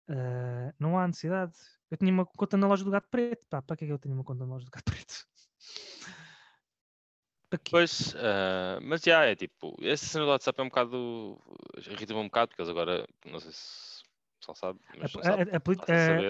[0.08, 1.54] Ah, não há necessidade.
[1.90, 3.46] Eu tinha uma conta na loja do Gato Preto.
[3.50, 5.26] Pá, para que é que eu tenho uma conta na loja do Gato Preto?
[7.70, 11.38] Pois, ah, mas já é tipo, essa cena do WhatsApp é um bocado.
[11.86, 15.52] irrita-me um bocado, porque eles agora, não sei se o pessoal sabe, mas a- sabe,
[15.52, 15.56] a-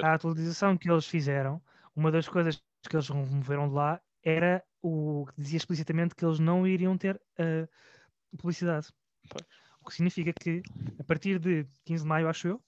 [0.02, 1.62] a- a atualização que eles fizeram,
[1.96, 6.40] uma das coisas que eles removeram de lá era o que dizia explicitamente que eles
[6.40, 7.68] não iriam ter ah,
[8.38, 8.88] publicidade.
[9.30, 9.46] Pois.
[9.82, 10.62] O que significa que
[11.00, 12.62] a partir de 15 de maio, acho eu,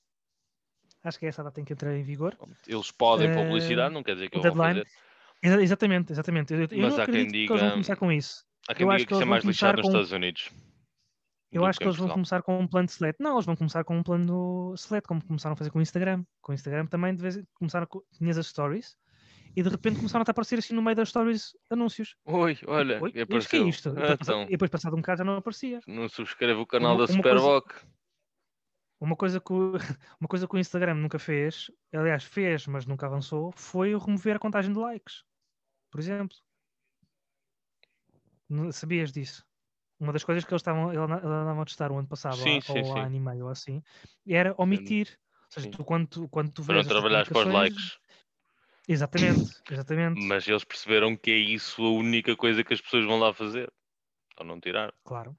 [1.04, 2.36] acho que é essa a data em que entra em vigor.
[2.68, 4.92] Eles podem Eh, publicidade, não quer dizer que eu vou deadline- fazer.
[5.44, 6.54] Exa- exatamente, exatamente.
[6.54, 8.46] Eu, eu Mas não há quem acredito que eles vão diga- começar com isso.
[8.68, 10.50] Há quem eu diga que que isso é mais lixado nos com- Estados Unidos.
[11.52, 13.22] Eu acho que eles vão começar com um plano de select.
[13.22, 16.24] Não, eles vão começar com um plano select, como começaram a fazer com o Instagram.
[16.42, 18.96] Com o Instagram também, de vez em começaram com tinhas as stories
[19.56, 22.16] e de repente começaram a aparecer assim no meio das stories anúncios.
[22.26, 23.68] Oi, olha, Oi, isto que é apareceu.
[23.70, 23.90] isto?
[23.90, 25.80] E Ah, depois, então, e depois, passado um bocado, já não aparecia.
[25.88, 27.74] não subscreve o canal Uma- da Superboc.
[29.00, 29.74] Uma coisa, que o,
[30.22, 34.40] uma coisa que o Instagram nunca fez, aliás, fez, mas nunca avançou, foi remover a
[34.40, 35.24] contagem de likes.
[35.92, 36.38] Por exemplo.
[38.72, 39.44] Sabias disso?
[40.00, 42.62] Uma das coisas que eles estavam, eles andavam a testar o ano passado, Sim, há-
[42.62, 43.06] sim, ou há sim.
[43.08, 43.82] ano e meio ou assim,
[44.28, 45.20] era omitir.
[45.46, 48.00] Ou seja, tu quando, tu- quando tu Para vês não para os likes.
[48.88, 50.26] Exatamente, exatamente.
[50.28, 53.72] Mas eles perceberam que é isso a única coisa que as pessoas vão lá fazer.
[54.40, 54.94] Ou não tirar.
[55.04, 55.38] Claro.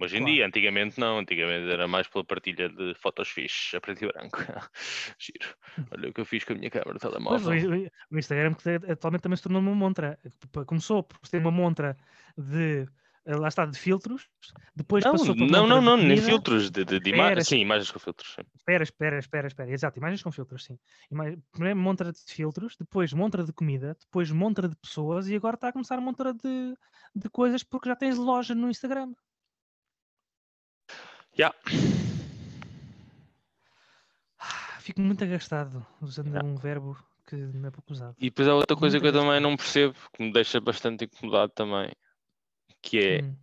[0.00, 0.24] Hoje em Claro.
[0.24, 1.18] dia, antigamente não.
[1.18, 4.38] Antigamente era mais pela partilha de fotos fixes, a preto e branco.
[5.18, 5.56] Giro.
[5.92, 7.52] Olha o que eu fiz com a minha câmera de Pois, telemóvel.
[7.64, 10.18] o, o Instagram que atualmente também se tornou uma montra.
[10.52, 11.96] P- Começou por ter uma montra
[12.36, 12.86] de
[13.24, 14.28] lá está, de filtros,
[14.74, 17.46] depois Não, passou para não, não, não, nem filtros de, de, de imagens.
[17.46, 18.34] Sim, imagens com filtros.
[18.34, 18.42] sim.
[18.56, 19.70] Espera, espera, espera, espera.
[19.70, 20.78] Exato, imagens com filtros, sim.
[21.10, 25.54] Ima- Primeiro montra de filtros, depois montra de comida, depois montra de pessoas e agora
[25.54, 26.76] está a começar a montra de,
[27.14, 29.12] de coisas porque já tens loja no Instagram.
[31.38, 31.54] Ya.
[34.38, 36.46] Ah, Fico muito agastado usando Yeah.
[36.48, 38.16] um verbo que não é pouco usado.
[38.18, 41.04] E depois há outra coisa Muito que eu também não percebo, que me deixa bastante
[41.04, 41.90] incomodado também,
[42.82, 43.36] que é Hum.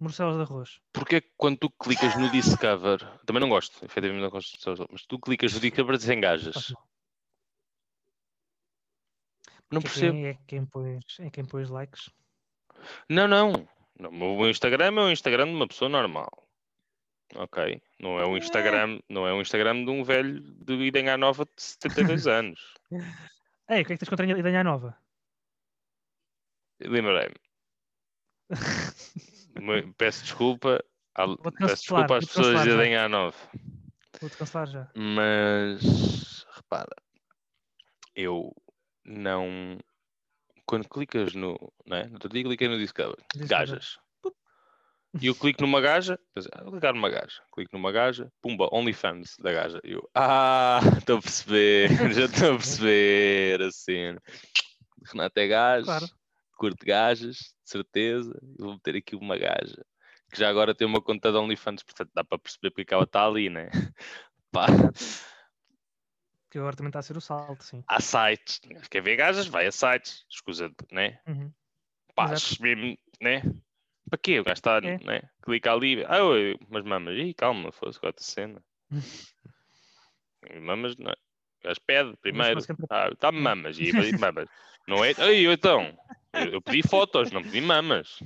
[0.00, 0.80] Morcelos de arroz.
[0.92, 4.58] porque é que quando tu clicas no Discover, também não gosto, efetivamente não gosto de
[4.58, 6.72] pessoas, mas tu clicas no Discover e desengajas.
[9.70, 10.18] Não Que percebo.
[10.18, 12.10] É quem pôs, é quem pôs likes.
[13.08, 13.52] Não, não.
[13.98, 16.30] O meu Instagram é o Instagram de uma pessoa normal.
[17.34, 17.82] Ok?
[17.98, 21.50] Não é o Instagram, não é o Instagram de um velho de Idenha Nova de
[21.62, 22.74] 72 anos.
[23.68, 24.96] Ei, o que é que tens contra a Idanha Nova?
[26.80, 27.34] Lembrei-me.
[29.96, 30.82] Peço desculpa.
[31.14, 31.26] à-
[31.58, 32.74] Peço desculpa às pessoas de já.
[32.74, 33.36] Idenha Nova.
[34.20, 34.90] Vou-te cancelar já.
[34.94, 36.94] Mas repara,
[38.14, 38.54] eu
[39.04, 39.78] não.
[40.66, 41.56] Quando clicas no.
[41.86, 42.06] Não é?
[42.06, 43.16] No outro dia cliquei no Discover.
[43.34, 43.48] Discover.
[43.48, 43.98] Gajas.
[45.22, 46.18] E eu clico numa gaja,
[46.62, 49.80] vou clicar numa gaja, clico numa gaja, pumba, OnlyFans da gaja.
[49.82, 54.22] E eu, ah, estou a perceber, já estou a perceber a cena.
[55.10, 56.06] Renato é gajo, Claro.
[56.58, 58.38] curte gajas, de certeza.
[58.58, 59.84] Eu vou meter aqui uma gaja
[60.32, 62.94] que já agora tem uma conta de OnlyFans, portanto dá para perceber porque é que
[62.94, 63.68] ela está ali, né?
[64.50, 64.66] Pá,
[66.50, 67.84] Que agora também está a ser o salto, sim.
[67.86, 69.46] há sites, quer ver gajas?
[69.46, 71.20] Vai a sites, escusa, né?
[71.26, 71.52] Uhum.
[72.14, 73.42] Pá, mesmo, né?
[74.08, 74.40] Para quê?
[74.40, 74.98] O gajo está, É.
[75.04, 75.22] né?
[75.42, 78.62] Clica ali, ah, oi, mas mamas, ih, calma, fosse com outra cena.
[80.62, 81.14] mamas, não é?
[81.60, 84.48] O gajo pede primeiro, entra- ah, dá-me mamas, e mamas.
[84.86, 85.12] Não é?
[85.12, 85.98] Eu então,
[86.34, 88.22] eu, eu pedi fotos, não pedi mamas.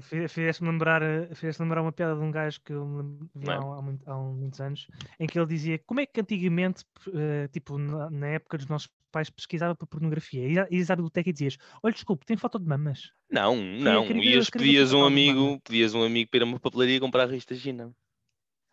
[0.00, 3.52] Fizeste-me lembrar, eh, fizeste lembrar uma piada de um gajo que eu vi é?
[3.52, 4.88] há, há muito- há muitos anos,
[5.20, 6.82] em que ele dizia como é que antigamente,
[7.14, 10.48] eh, tipo, na, época dos nossos pais, pesquisava para pornografia.
[10.48, 13.12] E ias à biblioteca e dizias: Olha, desculpe, tem foto de mamas.
[13.30, 17.00] Não, não, queria ias, pedias um amigo, pedias um amigo para ir a uma papelaria
[17.00, 17.92] comprar revista Gina.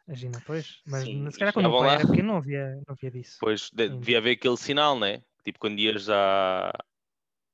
[0.07, 0.82] Imagina, pois.
[0.88, 1.93] Mas Sim, se calhar quando o pai lá.
[1.95, 3.38] era pequeno não havia, não havia disso.
[3.39, 5.22] Pois de- devia haver aquele sinal, né?
[5.43, 6.72] Tipo quando ias à,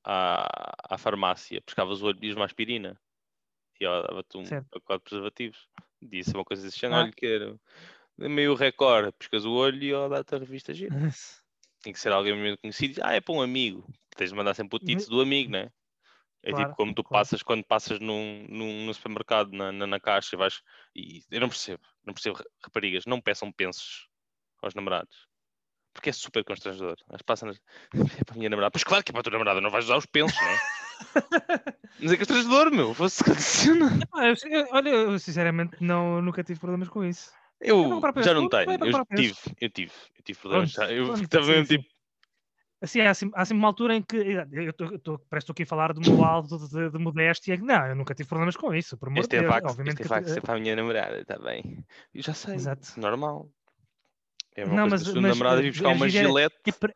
[0.05, 0.47] à,
[0.95, 2.99] à farmácia, pescavas o olho e uma aspirina.
[3.79, 4.67] E ela dava-te um Certo.
[4.71, 5.69] pacote de preservativos.
[6.01, 7.03] Disse uma coisa desse género, Ah.
[7.03, 7.59] olha que era
[8.17, 10.95] meio recorde, pescas o olho e ela dá-te a revista gira.
[11.83, 13.01] Tem que ser alguém mesmo conhecido.
[13.03, 13.87] Ah, é para um amigo.
[14.15, 15.71] Tens de mandar sempre o título do amigo, né?
[16.41, 17.23] É Claro, tipo como tu claro.
[17.23, 20.61] passas quando passas num, num, no supermercado, na, na, na caixa, e vais.
[20.95, 24.07] E eu não percebo, não percebo ra- raparigas, não peçam pensos
[24.61, 25.27] aos namorados.
[25.95, 26.97] Porque é super constrangedor.
[27.09, 27.57] As passam nas...
[28.19, 28.71] É para a minha namorada.
[28.71, 30.59] Pois claro que é para a tua namorada, não vais usar os pensos, não é?
[31.99, 32.93] Mas é constrangedor, meu.
[32.93, 33.99] Fosse condiciona.
[34.71, 37.31] Olha, eu sinceramente não, nunca tive problemas com isso.
[37.61, 38.85] Eu já não é tenho.
[38.85, 40.73] Eu tive, eu tive, eu tive problemas.
[40.73, 40.91] Pronto.
[40.91, 41.95] Eu pronto, estava mesmo tipo.
[42.81, 45.63] Assim, há, assim, há sempre uma altura em que eu tô- parece que estou aqui
[45.63, 47.57] a falar do meu alto de, de, de modéstia.
[47.57, 50.21] Não, eu nunca tive problemas com isso, por amor Este de é Obviamente este é
[50.21, 51.83] que é para a minha namorada, está bem.
[52.13, 52.99] Eu já sei, Exato.
[52.99, 53.49] normal.
[54.55, 56.55] É uma Não, coisa mas- que a sua mas, namorada eh, vir buscar uma gilete.
[56.65, 56.95] E para-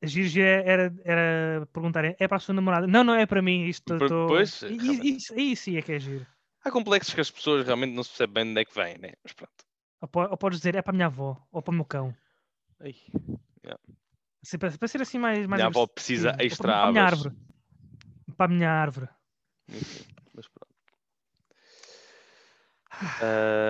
[0.00, 2.86] A gíria era, era perguntarem, é para a sua namorada?
[2.86, 4.28] Não, não é para mim, isto Por- estou...
[4.28, 5.16] pois, realmente.
[5.16, 6.24] Isso, isso sim é que é giro.
[6.64, 8.98] Há complexos que as pessoas realmente não se percebem bem de onde é que vêm,
[8.98, 9.12] né?
[9.24, 9.52] Mas pronto.
[10.00, 12.14] Ou, ou podes dizer, é para a minha avó, ou para o meu cão.
[12.80, 12.94] Ai,
[14.40, 15.38] Assim, para, para ser assim mais...
[15.46, 17.34] mais minha avó precisa extra para, para a minha árvore.
[18.36, 19.08] Para a minha árvore.
[19.68, 20.74] Enfim, mas pronto.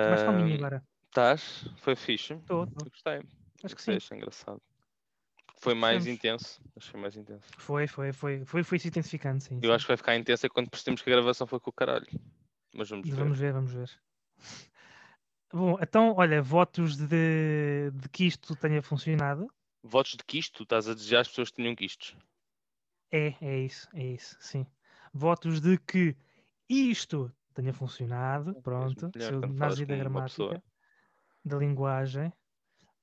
[0.09, 0.83] Mais calminho Ah, agora.
[1.09, 1.67] Estás?
[1.77, 2.33] Foi fixe?
[2.35, 3.21] Estou, Eu gostei.
[3.63, 3.95] Acho que sim.
[3.95, 4.61] Achei engraçado.
[5.57, 6.17] Foi mais Gostamos.
[6.17, 6.61] intenso.
[6.77, 7.47] Achei mais intenso.
[7.57, 9.59] Foi, foi, foi, foi, foi se intensificando, sim.
[9.61, 11.73] Eu acho que vai ficar intenso é quando percebemos que a gravação foi com o
[11.73, 12.07] caralho.
[12.73, 13.15] Mas vamos sim.
[13.15, 13.23] ver.
[13.23, 13.89] Vamos ver, vamos ver.
[15.51, 19.47] Bom, então, olha, votos de, de que isto tenha funcionado.
[19.81, 22.15] Votos de quisto, estás a desejar as pessoas que tenham quistos.
[23.11, 24.65] É, é isso, é isso, sim.
[25.11, 26.15] Votos de que
[26.69, 30.61] isto tenha funcionado, pronto, melhor da como uma pessoa.
[31.43, 32.31] Da linguagem.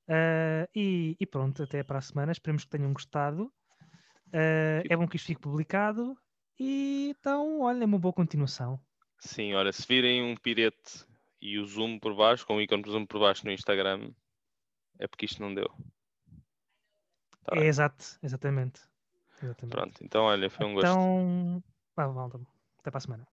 [0.08, 3.52] Ah, e, e pronto, até para a semana, esperemos que tenham gostado.
[4.32, 6.16] Ah, é bom que isto fique publicado.
[6.58, 8.80] E então, olha, uma boa continuação.
[9.18, 11.06] Sim, olha, se virem um pirete
[11.40, 14.10] e o zoom por baixo, com o ícone do zoom por baixo no Instagram,
[14.98, 15.68] é porque isto não deu.
[17.44, 17.68] Tá é bem.
[17.68, 18.80] exato, exatamente.
[19.42, 19.76] exatamente.
[19.76, 20.88] Pronto, então olha, foi um gosto.
[20.88, 21.62] Então,
[21.94, 22.40] vá, malta,
[22.80, 23.24] até para a semana.